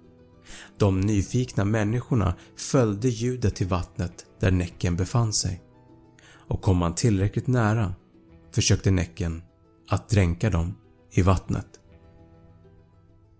De 0.77 1.01
nyfikna 1.01 1.65
människorna 1.65 2.35
följde 2.57 3.09
ljudet 3.09 3.55
till 3.55 3.67
vattnet 3.67 4.25
där 4.39 4.51
Näcken 4.51 4.95
befann 4.95 5.33
sig 5.33 5.61
och 6.47 6.61
kom 6.61 6.77
man 6.77 6.95
tillräckligt 6.95 7.47
nära 7.47 7.93
försökte 8.55 8.91
Näcken 8.91 9.41
att 9.89 10.09
dränka 10.09 10.49
dem 10.49 10.75
i 11.13 11.21
vattnet. 11.21 11.67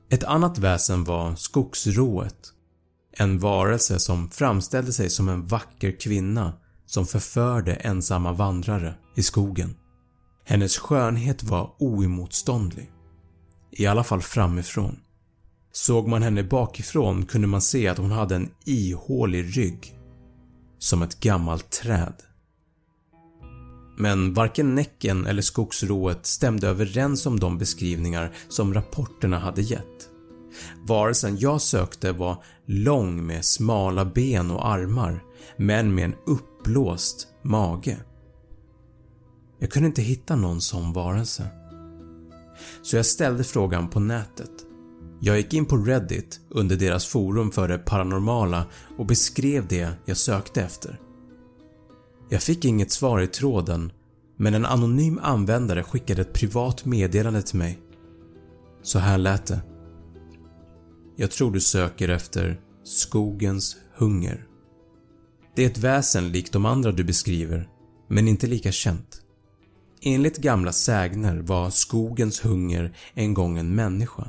Ett 0.10 0.24
annat 0.24 0.58
väsen 0.58 1.04
var 1.04 1.36
skogsrået. 1.36 2.54
En 3.18 3.40
varelse 3.40 4.00
som 4.00 4.30
framställde 4.30 4.94
sig 4.94 5.10
som 5.10 5.30
en 5.30 5.48
vacker 5.48 6.00
kvinna 6.00 6.54
som 6.86 7.06
förförde 7.06 7.74
ensamma 7.76 8.34
vandrare 8.34 8.96
i 9.16 9.24
skogen. 9.24 9.76
Hennes 10.46 10.78
skönhet 10.78 11.44
var 11.44 11.76
oemotståndlig. 11.80 12.92
I 13.72 13.86
alla 13.86 14.04
fall 14.04 14.22
framifrån. 14.22 15.00
Såg 15.72 16.08
man 16.08 16.24
henne 16.24 16.44
bakifrån 16.44 17.26
kunde 17.26 17.48
man 17.48 17.62
se 17.62 17.88
att 17.88 17.98
hon 17.98 18.12
hade 18.12 18.36
en 18.36 18.50
ihålig 18.66 19.58
rygg. 19.58 20.00
Som 20.80 21.02
ett 21.02 21.20
gammalt 21.20 21.70
träd. 21.70 22.14
Men 23.98 24.34
varken 24.34 24.76
Näcken 24.76 25.26
eller 25.26 25.42
skogsrået 25.42 26.26
stämde 26.26 26.68
överens 26.68 27.26
om 27.26 27.40
de 27.40 27.58
beskrivningar 27.58 28.32
som 28.50 28.74
rapporterna 28.74 29.40
hade 29.40 29.62
gett. 29.62 30.10
Varelsen 30.88 31.38
jag 31.38 31.62
sökte 31.62 32.12
var 32.12 32.44
lång 32.66 33.26
med 33.26 33.46
smala 33.46 34.06
ben 34.06 34.52
och 34.52 34.68
armar 34.68 35.24
men 35.58 35.96
med 35.96 36.06
en 36.06 36.16
uppblåst 36.26 37.28
mage. 37.42 37.98
Jag 39.60 39.72
kunde 39.72 39.88
inte 39.88 40.02
hitta 40.02 40.36
någon 40.36 40.62
sån 40.62 40.94
varelse. 40.94 41.48
Så 42.82 42.96
jag 42.96 43.06
ställde 43.06 43.44
frågan 43.44 43.90
på 43.90 44.00
nätet. 44.00 44.52
Jag 45.22 45.38
gick 45.38 45.54
in 45.54 45.66
på 45.66 45.78
Reddit 45.78 46.40
under 46.50 46.76
deras 46.76 47.06
forum 47.06 47.52
för 47.52 47.68
det 47.68 47.78
paranormala 47.78 48.66
och 48.98 49.06
beskrev 49.06 49.68
det 49.68 49.90
jag 50.06 50.18
sökte 50.18 50.62
efter. 50.62 51.00
Jag 52.34 52.44
fick 52.44 52.66
inget 52.66 52.92
svar 52.92 53.22
i 53.22 53.28
tråden 53.28 53.92
men 54.38 54.54
en 54.54 54.66
anonym 54.66 55.20
användare 55.24 55.84
skickade 55.84 56.22
ett 56.22 56.34
privat 56.34 56.86
meddelande 56.86 57.42
till 57.42 57.58
mig. 57.58 57.80
Så 58.84 59.00
här 59.00 59.18
lät 59.18 59.46
det. 59.46 59.62
Jag 61.16 61.32
tror 61.32 61.52
du 61.52 61.60
söker 61.60 62.10
efter 62.10 62.62
skogens 62.84 63.78
hunger. 63.96 64.48
Det 65.56 65.64
är 65.64 65.68
ett 65.68 65.78
väsen 65.78 66.32
likt 66.32 66.54
de 66.54 66.66
andra 66.66 66.92
du 66.92 67.04
beskriver, 67.04 67.70
men 68.10 68.28
inte 68.28 68.48
lika 68.48 68.72
känt. 68.72 69.22
Enligt 70.02 70.38
gamla 70.38 70.72
sägner 70.72 71.40
var 71.40 71.70
skogens 71.70 72.46
hunger 72.46 72.98
en 73.14 73.34
gång 73.34 73.58
en 73.58 73.76
människa. 73.76 74.28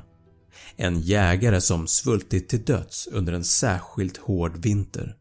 En 0.76 1.00
jägare 1.00 1.60
som 1.60 1.86
svultit 1.86 2.48
till 2.48 2.64
döds 2.64 3.08
under 3.12 3.32
en 3.32 3.44
särskilt 3.44 4.16
hård 4.16 4.56
vinter. 4.56 5.16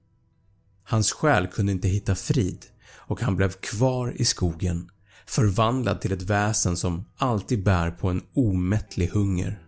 Hans 0.84 1.12
själ 1.12 1.48
kunde 1.48 1.72
inte 1.72 1.88
hitta 1.88 2.16
frid 2.16 2.66
och 3.14 3.22
han 3.22 3.36
blev 3.36 3.52
kvar 3.52 4.14
i 4.16 4.26
skogen 4.26 4.90
förvandlad 5.28 6.02
till 6.02 6.12
ett 6.12 6.22
väsen 6.22 6.78
som 6.78 7.06
alltid 7.18 7.64
bär 7.64 7.92
på 7.92 8.10
en 8.10 8.22
omättlig 8.34 9.08
hunger. 9.08 9.64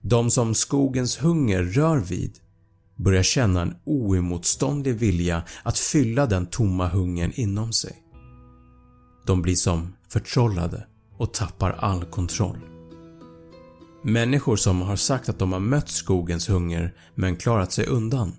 De 0.00 0.30
som 0.30 0.54
skogens 0.54 1.22
hunger 1.22 1.62
rör 1.62 1.98
vid 1.98 2.38
börjar 2.96 3.22
känna 3.22 3.62
en 3.62 3.76
oemotståndlig 3.84 4.94
vilja 4.94 5.42
att 5.62 5.78
fylla 5.78 6.26
den 6.26 6.46
tomma 6.46 6.88
hungern 6.88 7.32
inom 7.34 7.72
sig. 7.72 8.02
De 9.26 9.42
blir 9.42 9.56
som 9.56 9.96
förtrollade 10.08 10.86
och 11.18 11.34
tappar 11.34 11.70
all 11.70 12.04
kontroll. 12.04 12.58
Människor 14.04 14.56
som 14.56 14.82
har 14.82 14.96
sagt 14.96 15.28
att 15.28 15.38
de 15.38 15.52
har 15.52 15.60
mött 15.60 15.88
skogens 15.88 16.48
hunger 16.48 16.94
men 17.14 17.36
klarat 17.36 17.72
sig 17.72 17.86
undan 17.86 18.32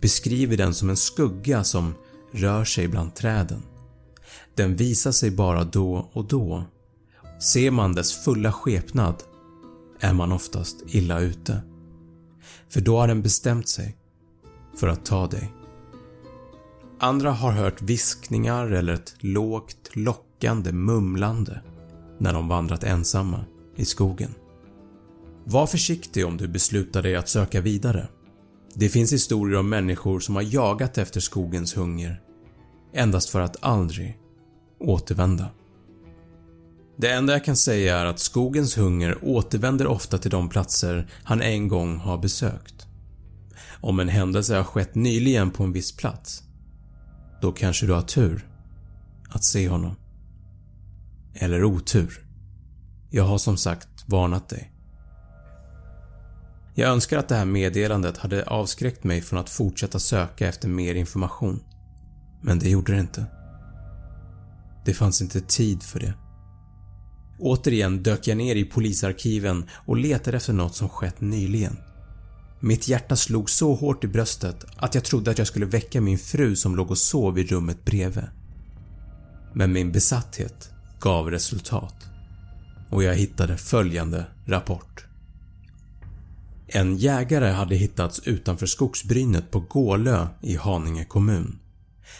beskriver 0.00 0.56
den 0.56 0.74
som 0.74 0.90
en 0.90 0.96
skugga 0.96 1.64
som 1.64 1.94
rör 2.32 2.64
sig 2.64 2.88
bland 2.88 3.14
träden. 3.14 3.62
Den 4.54 4.76
visar 4.76 5.12
sig 5.12 5.30
bara 5.30 5.64
då 5.64 6.10
och 6.12 6.24
då. 6.24 6.64
Ser 7.40 7.70
man 7.70 7.94
dess 7.94 8.24
fulla 8.24 8.52
skepnad 8.52 9.22
är 10.00 10.12
man 10.12 10.32
oftast 10.32 10.76
illa 10.86 11.20
ute. 11.20 11.62
För 12.68 12.80
då 12.80 12.98
har 12.98 13.08
den 13.08 13.22
bestämt 13.22 13.68
sig 13.68 13.96
för 14.76 14.88
att 14.88 15.06
ta 15.06 15.26
dig. 15.26 15.52
Andra 17.00 17.30
har 17.30 17.52
hört 17.52 17.82
viskningar 17.82 18.66
eller 18.66 18.92
ett 18.92 19.14
lågt 19.18 19.90
lockande 19.96 20.72
mumlande 20.72 21.60
när 22.18 22.32
de 22.32 22.48
vandrat 22.48 22.84
ensamma 22.84 23.44
i 23.76 23.84
skogen. 23.84 24.34
Var 25.44 25.66
försiktig 25.66 26.26
om 26.26 26.36
du 26.36 26.48
beslutar 26.48 27.02
dig 27.02 27.16
att 27.16 27.28
söka 27.28 27.60
vidare. 27.60 28.08
Det 28.74 28.88
finns 28.88 29.12
historier 29.12 29.58
om 29.58 29.68
människor 29.68 30.20
som 30.20 30.34
har 30.34 30.42
jagat 30.42 30.98
efter 30.98 31.20
skogens 31.20 31.76
hunger 31.76 32.20
endast 32.94 33.30
för 33.30 33.40
att 33.40 33.56
aldrig 33.60 34.18
återvända. 34.80 35.50
Det 36.96 37.12
enda 37.12 37.32
jag 37.32 37.44
kan 37.44 37.56
säga 37.56 37.98
är 37.98 38.06
att 38.06 38.18
skogens 38.18 38.78
hunger 38.78 39.18
återvänder 39.22 39.86
ofta 39.86 40.18
till 40.18 40.30
de 40.30 40.48
platser 40.48 41.10
han 41.24 41.42
en 41.42 41.68
gång 41.68 41.96
har 41.96 42.18
besökt. 42.18 42.86
Om 43.80 44.00
en 44.00 44.08
händelse 44.08 44.56
har 44.56 44.64
skett 44.64 44.94
nyligen 44.94 45.50
på 45.50 45.64
en 45.64 45.72
viss 45.72 45.96
plats, 45.96 46.42
då 47.40 47.52
kanske 47.52 47.86
du 47.86 47.92
har 47.92 48.02
tur 48.02 48.48
att 49.28 49.44
se 49.44 49.68
honom. 49.68 49.96
Eller 51.34 51.64
otur. 51.64 52.26
Jag 53.10 53.24
har 53.24 53.38
som 53.38 53.56
sagt 53.56 53.88
varnat 54.06 54.48
dig. 54.48 54.71
Jag 56.74 56.90
önskar 56.90 57.18
att 57.18 57.28
det 57.28 57.34
här 57.34 57.44
meddelandet 57.44 58.18
hade 58.18 58.44
avskräckt 58.44 59.04
mig 59.04 59.20
från 59.20 59.38
att 59.38 59.50
fortsätta 59.50 59.98
söka 59.98 60.48
efter 60.48 60.68
mer 60.68 60.94
information. 60.94 61.62
Men 62.42 62.58
det 62.58 62.70
gjorde 62.70 62.92
det 62.92 63.00
inte. 63.00 63.24
Det 64.84 64.94
fanns 64.94 65.22
inte 65.22 65.40
tid 65.40 65.82
för 65.82 66.00
det. 66.00 66.14
Återigen 67.38 68.02
dök 68.02 68.26
jag 68.26 68.36
ner 68.36 68.56
i 68.56 68.64
polisarkiven 68.64 69.68
och 69.86 69.96
letade 69.96 70.36
efter 70.36 70.52
något 70.52 70.76
som 70.76 70.88
skett 70.88 71.20
nyligen. 71.20 71.76
Mitt 72.60 72.88
hjärta 72.88 73.16
slog 73.16 73.50
så 73.50 73.74
hårt 73.74 74.04
i 74.04 74.08
bröstet 74.08 74.64
att 74.76 74.94
jag 74.94 75.04
trodde 75.04 75.30
att 75.30 75.38
jag 75.38 75.46
skulle 75.46 75.66
väcka 75.66 76.00
min 76.00 76.18
fru 76.18 76.56
som 76.56 76.76
låg 76.76 76.90
och 76.90 76.98
sov 76.98 77.38
i 77.38 77.44
rummet 77.44 77.84
bredvid. 77.84 78.24
Men 79.54 79.72
min 79.72 79.92
besatthet 79.92 80.70
gav 81.00 81.30
resultat 81.30 81.96
och 82.90 83.02
jag 83.02 83.14
hittade 83.14 83.56
följande 83.56 84.26
rapport. 84.46 85.11
En 86.74 86.96
jägare 86.96 87.50
hade 87.50 87.74
hittats 87.74 88.20
utanför 88.26 88.66
skogsbrynet 88.66 89.50
på 89.50 89.60
Gålö 89.60 90.26
i 90.40 90.56
Haninge 90.56 91.04
kommun. 91.04 91.58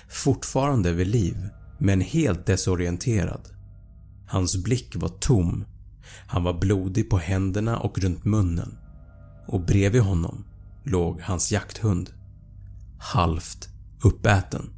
Fortfarande 0.08 0.92
vid 0.92 1.06
liv 1.06 1.48
men 1.78 2.00
helt 2.00 2.46
desorienterad. 2.46 3.48
Hans 4.26 4.64
blick 4.64 4.96
var 4.96 5.08
tom. 5.08 5.64
Han 6.26 6.44
var 6.44 6.60
blodig 6.60 7.10
på 7.10 7.18
händerna 7.18 7.78
och 7.78 7.98
runt 7.98 8.24
munnen. 8.24 8.78
Och 9.46 9.60
bredvid 9.60 10.02
honom 10.02 10.44
låg 10.84 11.20
hans 11.20 11.52
jakthund. 11.52 12.10
Halvt 12.98 13.68
uppäten. 14.02 14.70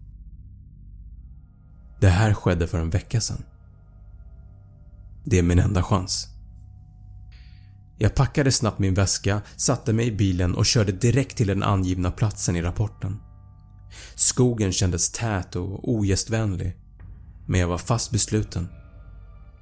Det 2.01 2.09
här 2.09 2.35
skedde 2.35 2.67
för 2.67 2.79
en 2.79 2.91
vecka 2.91 3.21
sedan. 3.21 3.45
Det 5.25 5.39
är 5.39 5.43
min 5.43 5.59
enda 5.59 5.83
chans. 5.83 6.34
Jag 7.99 8.15
packade 8.15 8.53
snabbt 8.53 8.79
min 8.79 8.95
väska, 8.95 9.43
satte 9.57 9.93
mig 9.93 10.07
i 10.07 10.13
bilen 10.13 10.55
och 10.55 10.67
körde 10.67 10.93
direkt 10.93 11.37
till 11.37 11.47
den 11.47 11.63
angivna 11.63 12.11
platsen 12.11 12.57
i 12.57 12.63
rapporten. 12.63 13.21
Skogen 14.15 14.73
kändes 14.73 15.11
tät 15.11 15.57
och 15.57 15.89
ogästvänlig 15.89 16.77
men 17.47 17.61
jag 17.61 17.69
var 17.69 17.79
fast 17.79 18.11
besluten. 18.11 18.69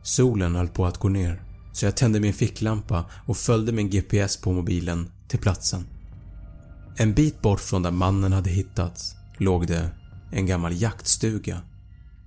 Solen 0.03 0.55
höll 0.55 0.69
på 0.69 0.87
att 0.87 0.99
gå 0.99 1.09
ner 1.09 1.43
så 1.73 1.85
jag 1.85 1.97
tände 1.97 2.21
min 2.21 2.35
ficklampa 2.35 3.05
och 3.27 3.37
följde 3.37 3.73
min 3.73 3.91
GPS 3.91 4.37
på 4.37 4.53
mobilen 4.53 5.11
till 5.29 5.39
platsen. 5.39 5.87
En 6.97 7.15
bit 7.15 7.43
bort 7.43 7.61
från 7.61 7.83
där 7.83 7.91
mannen 7.91 8.33
hade 8.33 8.51
hittats 8.51 9.17
låg 9.37 9.67
det 9.67 9.91
en 10.31 10.47
gammal 10.47 10.81
jaktstuga. 10.81 11.61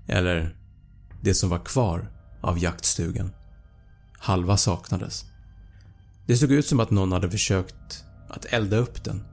Eller 0.07 0.55
det 1.21 1.33
som 1.33 1.49
var 1.49 1.65
kvar 1.65 2.11
av 2.41 2.59
jaktstugan. 2.59 3.31
Halva 4.17 4.57
saknades. 4.57 5.25
Det 6.25 6.37
såg 6.37 6.51
ut 6.51 6.65
som 6.65 6.79
att 6.79 6.91
någon 6.91 7.11
hade 7.11 7.31
försökt 7.31 8.05
att 8.29 8.45
elda 8.45 8.77
upp 8.77 9.03
den. 9.03 9.23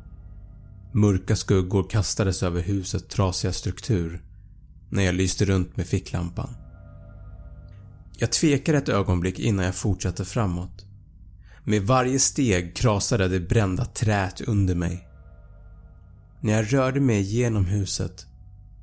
Mörka 0.92 1.36
skuggor 1.36 1.90
kastades 1.90 2.42
över 2.42 2.60
husets 2.60 3.14
trasiga 3.14 3.52
struktur 3.52 4.22
när 4.90 5.02
jag 5.02 5.14
lyste 5.14 5.44
runt 5.44 5.76
med 5.76 5.86
ficklampan. 5.86 6.56
Jag 8.18 8.32
tvekade 8.32 8.78
ett 8.78 8.88
ögonblick 8.88 9.38
innan 9.38 9.64
jag 9.64 9.74
fortsatte 9.74 10.24
framåt. 10.24 10.86
Med 11.64 11.82
varje 11.82 12.18
steg 12.18 12.76
krasade 12.76 13.28
det 13.28 13.40
brända 13.40 13.84
träet 13.84 14.40
under 14.40 14.74
mig. 14.74 15.08
När 16.40 16.52
jag 16.52 16.72
rörde 16.72 17.00
mig 17.00 17.22
genom 17.22 17.66
huset 17.66 18.26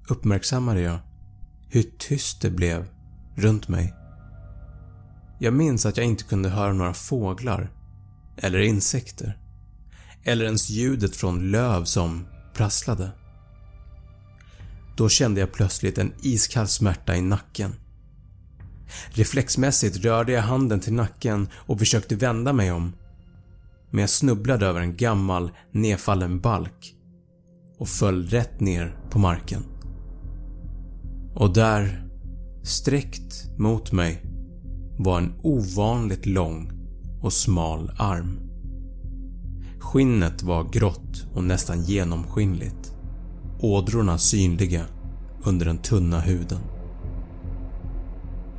uppmärksammade 0.07 0.81
jag 0.81 0.99
hur 1.69 1.83
tyst 1.97 2.41
det 2.41 2.49
blev 2.49 2.85
runt 3.35 3.67
mig. 3.67 3.93
Jag 5.39 5.53
minns 5.53 5.85
att 5.85 5.97
jag 5.97 6.05
inte 6.05 6.23
kunde 6.23 6.49
höra 6.49 6.73
några 6.73 6.93
fåglar 6.93 7.71
eller 8.41 8.59
insekter 8.59 9.37
eller 10.23 10.45
ens 10.45 10.69
ljudet 10.69 11.15
från 11.15 11.51
löv 11.51 11.83
som 11.83 12.25
prasslade. 12.53 13.11
Då 14.97 15.09
kände 15.09 15.39
jag 15.39 15.51
plötsligt 15.51 15.97
en 15.97 16.13
iskall 16.21 16.67
smärta 16.67 17.15
i 17.15 17.21
nacken. 17.21 17.75
Reflexmässigt 19.09 19.97
rörde 19.97 20.31
jag 20.31 20.41
handen 20.41 20.79
till 20.79 20.93
nacken 20.93 21.49
och 21.53 21.79
försökte 21.79 22.15
vända 22.15 22.53
mig 22.53 22.71
om. 22.71 22.93
Men 23.91 24.01
jag 24.01 24.09
snubblade 24.09 24.65
över 24.65 24.81
en 24.81 24.97
gammal 24.97 25.51
nedfallen 25.71 26.39
balk 26.39 26.95
och 27.77 27.89
föll 27.89 28.27
rätt 28.27 28.59
ner 28.59 28.97
på 29.09 29.19
marken. 29.19 29.63
Och 31.35 31.53
där, 31.53 32.07
sträckt 32.63 33.57
mot 33.57 33.91
mig, 33.91 34.23
var 34.97 35.17
en 35.17 35.33
ovanligt 35.43 36.25
lång 36.25 36.78
och 37.21 37.33
smal 37.33 37.91
arm. 37.97 38.39
Skinnet 39.79 40.43
var 40.43 40.63
grått 40.63 41.25
och 41.33 41.43
nästan 41.43 41.83
genomskinligt 41.83 42.93
ådrorna 43.59 44.17
synliga 44.17 44.85
under 45.43 45.65
den 45.65 45.77
tunna 45.77 46.19
huden. 46.19 46.59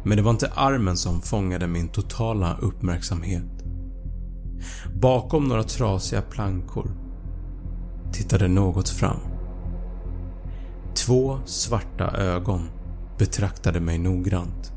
Men 0.04 0.16
det 0.16 0.22
var 0.22 0.30
inte 0.30 0.52
armen 0.54 0.96
som 0.96 1.22
fångade 1.22 1.66
min 1.66 1.88
totala 1.88 2.56
uppmärksamhet. 2.60 3.64
Bakom 4.94 5.48
några 5.48 5.62
trasiga 5.62 6.22
plankor 6.22 6.90
tittade 8.12 8.48
något 8.48 8.88
fram. 8.88 9.20
Två 10.94 11.38
svarta 11.44 12.10
ögon 12.10 12.68
betraktade 13.18 13.80
mig 13.80 13.98
noggrant. 13.98 14.72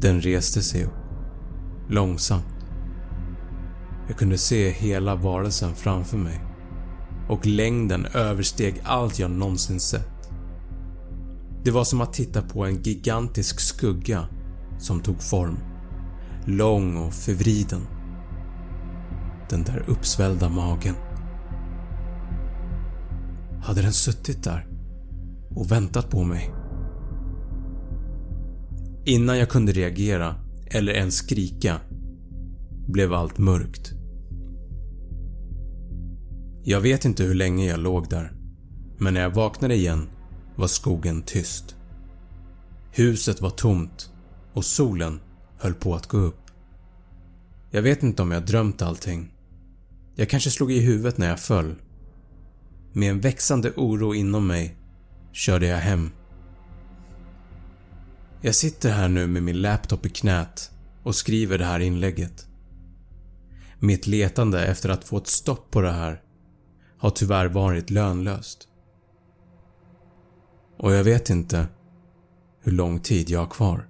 Den 0.00 0.20
reste 0.20 0.62
sig 0.62 0.84
upp, 0.84 0.94
långsamt. 1.88 2.44
Jag 4.08 4.16
kunde 4.16 4.38
se 4.38 4.70
hela 4.70 5.14
varelsen 5.14 5.74
framför 5.74 6.16
mig 6.18 6.40
och 7.28 7.46
längden 7.46 8.06
översteg 8.06 8.80
allt 8.84 9.18
jag 9.18 9.30
någonsin 9.30 9.80
sett. 9.80 10.30
Det 11.64 11.70
var 11.70 11.84
som 11.84 12.00
att 12.00 12.12
titta 12.12 12.42
på 12.42 12.64
en 12.64 12.82
gigantisk 12.82 13.60
skugga 13.60 14.28
som 14.78 15.00
tog 15.00 15.22
form. 15.22 15.58
Lång 16.44 16.96
och 16.96 17.12
förvriden. 17.12 17.80
Den 19.50 19.62
där 19.62 19.84
uppsvällda 19.86 20.48
magen. 20.48 20.94
Hade 23.62 23.82
den 23.82 23.92
suttit 23.92 24.44
där 24.44 24.66
och 25.50 25.72
väntat 25.72 26.10
på 26.10 26.24
mig? 26.24 26.54
Innan 29.08 29.38
jag 29.38 29.48
kunde 29.48 29.72
reagera 29.72 30.34
eller 30.66 30.92
ens 30.92 31.16
skrika 31.16 31.80
blev 32.86 33.12
allt 33.12 33.38
mörkt. 33.38 33.92
Jag 36.64 36.80
vet 36.80 37.04
inte 37.04 37.22
hur 37.22 37.34
länge 37.34 37.66
jag 37.66 37.80
låg 37.80 38.08
där, 38.10 38.32
men 38.98 39.14
när 39.14 39.20
jag 39.20 39.34
vaknade 39.34 39.74
igen 39.74 40.08
var 40.56 40.66
skogen 40.66 41.22
tyst. 41.22 41.76
Huset 42.92 43.40
var 43.40 43.50
tomt 43.50 44.10
och 44.52 44.64
solen 44.64 45.20
höll 45.58 45.74
på 45.74 45.94
att 45.94 46.06
gå 46.06 46.18
upp. 46.18 46.50
Jag 47.70 47.82
vet 47.82 48.02
inte 48.02 48.22
om 48.22 48.30
jag 48.30 48.46
drömt 48.46 48.82
allting. 48.82 49.32
Jag 50.14 50.28
kanske 50.28 50.50
slog 50.50 50.72
i 50.72 50.80
huvudet 50.80 51.18
när 51.18 51.28
jag 51.28 51.40
föll. 51.40 51.74
Med 52.92 53.10
en 53.10 53.20
växande 53.20 53.72
oro 53.76 54.14
inom 54.14 54.46
mig 54.46 54.76
körde 55.32 55.66
jag 55.66 55.78
hem. 55.78 56.10
Jag 58.40 58.54
sitter 58.54 58.90
här 58.90 59.08
nu 59.08 59.26
med 59.26 59.42
min 59.42 59.60
laptop 59.62 60.06
i 60.06 60.08
knät 60.08 60.70
och 61.02 61.14
skriver 61.14 61.58
det 61.58 61.64
här 61.64 61.80
inlägget. 61.80 62.46
Mitt 63.78 64.06
letande 64.06 64.66
efter 64.66 64.88
att 64.88 65.04
få 65.04 65.16
ett 65.16 65.26
stopp 65.26 65.70
på 65.70 65.80
det 65.80 65.92
här 65.92 66.22
har 66.98 67.10
tyvärr 67.10 67.46
varit 67.46 67.90
lönlöst. 67.90 68.68
Och 70.78 70.92
jag 70.92 71.04
vet 71.04 71.30
inte 71.30 71.66
hur 72.62 72.72
lång 72.72 73.00
tid 73.00 73.30
jag 73.30 73.40
har 73.40 73.50
kvar. 73.50 73.88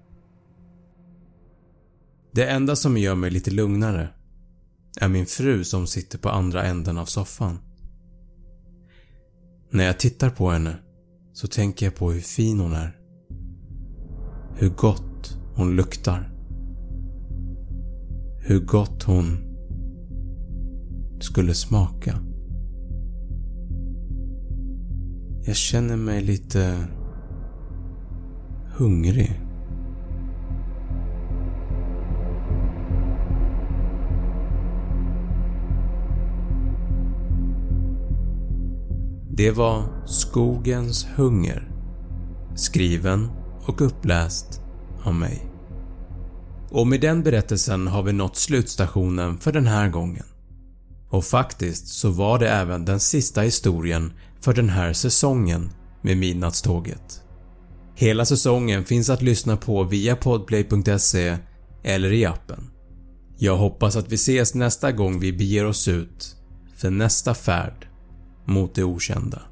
Det 2.33 2.49
enda 2.49 2.77
som 2.77 2.97
gör 2.97 3.15
mig 3.15 3.31
lite 3.31 3.51
lugnare 3.51 4.09
är 5.01 5.09
min 5.09 5.27
fru 5.27 5.65
som 5.65 5.87
sitter 5.87 6.19
på 6.19 6.29
andra 6.29 6.65
änden 6.65 6.99
av 6.99 7.07
soffan. 7.07 7.59
När 9.71 9.85
jag 9.85 9.99
tittar 9.99 10.31
på 10.31 10.51
henne 10.51 10.77
så 11.33 11.49
tänker 11.49 11.87
jag 11.87 11.95
på 11.95 12.13
hur 12.13 12.21
fin 12.21 12.61
hon 12.61 12.73
är. 12.73 13.06
Hur 14.59 14.69
gott 14.69 15.39
hon 15.55 15.77
luktar. 15.77 16.31
Hur 18.39 18.61
gott 18.61 19.03
hon 19.03 19.39
skulle 21.21 21.55
smaka. 21.55 22.19
Jag 25.47 25.57
känner 25.57 25.97
mig 25.97 26.23
lite 26.23 26.89
hungrig. 28.77 29.41
Det 39.31 39.51
var 39.51 40.07
Skogens 40.07 41.07
hunger. 41.17 41.71
Skriven 42.55 43.29
och 43.67 43.81
uppläst 43.81 44.61
av 45.05 45.14
mig. 45.14 45.51
Och 46.71 46.87
med 46.87 47.01
den 47.01 47.23
berättelsen 47.23 47.87
har 47.87 48.03
vi 48.03 48.12
nått 48.12 48.37
slutstationen 48.37 49.39
för 49.39 49.53
den 49.53 49.67
här 49.67 49.89
gången. 49.89 50.25
Och 51.09 51.25
faktiskt 51.25 51.89
så 51.89 52.11
var 52.11 52.39
det 52.39 52.49
även 52.49 52.85
den 52.85 53.01
sista 53.01 53.41
historien 53.41 54.12
för 54.41 54.55
den 54.55 54.69
här 54.69 54.93
säsongen 54.93 55.71
med 56.03 56.17
Midnattståget. 56.17 57.23
Hela 57.95 58.25
säsongen 58.25 58.85
finns 58.85 59.11
att 59.11 59.23
lyssna 59.23 59.57
på 59.57 59.85
via 59.85 60.17
podplay.se 60.17 61.37
eller 61.83 62.12
i 62.12 62.25
appen. 62.25 62.71
Jag 63.39 63.57
hoppas 63.57 63.97
att 63.97 64.12
vi 64.12 64.14
ses 64.14 64.55
nästa 64.55 64.93
gång 64.93 65.21
vi 65.21 65.33
beger 65.33 65.64
oss 65.64 65.89
ut 65.89 66.37
för 66.77 66.91
nästa 66.91 67.35
färd 67.35 67.87
mot 68.45 68.75
det 68.75 68.85
okända. 68.85 69.43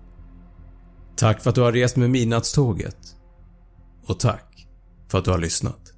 Tack 1.16 1.42
för 1.42 1.50
att 1.50 1.54
du 1.54 1.60
har 1.60 1.72
rest 1.72 1.96
med 1.96 2.10
Midnattståget. 2.10 3.13
Och 4.06 4.20
tack 4.20 4.66
för 5.10 5.18
att 5.18 5.24
du 5.24 5.30
har 5.30 5.38
lyssnat. 5.38 5.90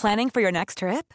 Planning 0.00 0.30
for 0.30 0.40
your 0.40 0.52
next 0.52 0.78
trip? 0.78 1.14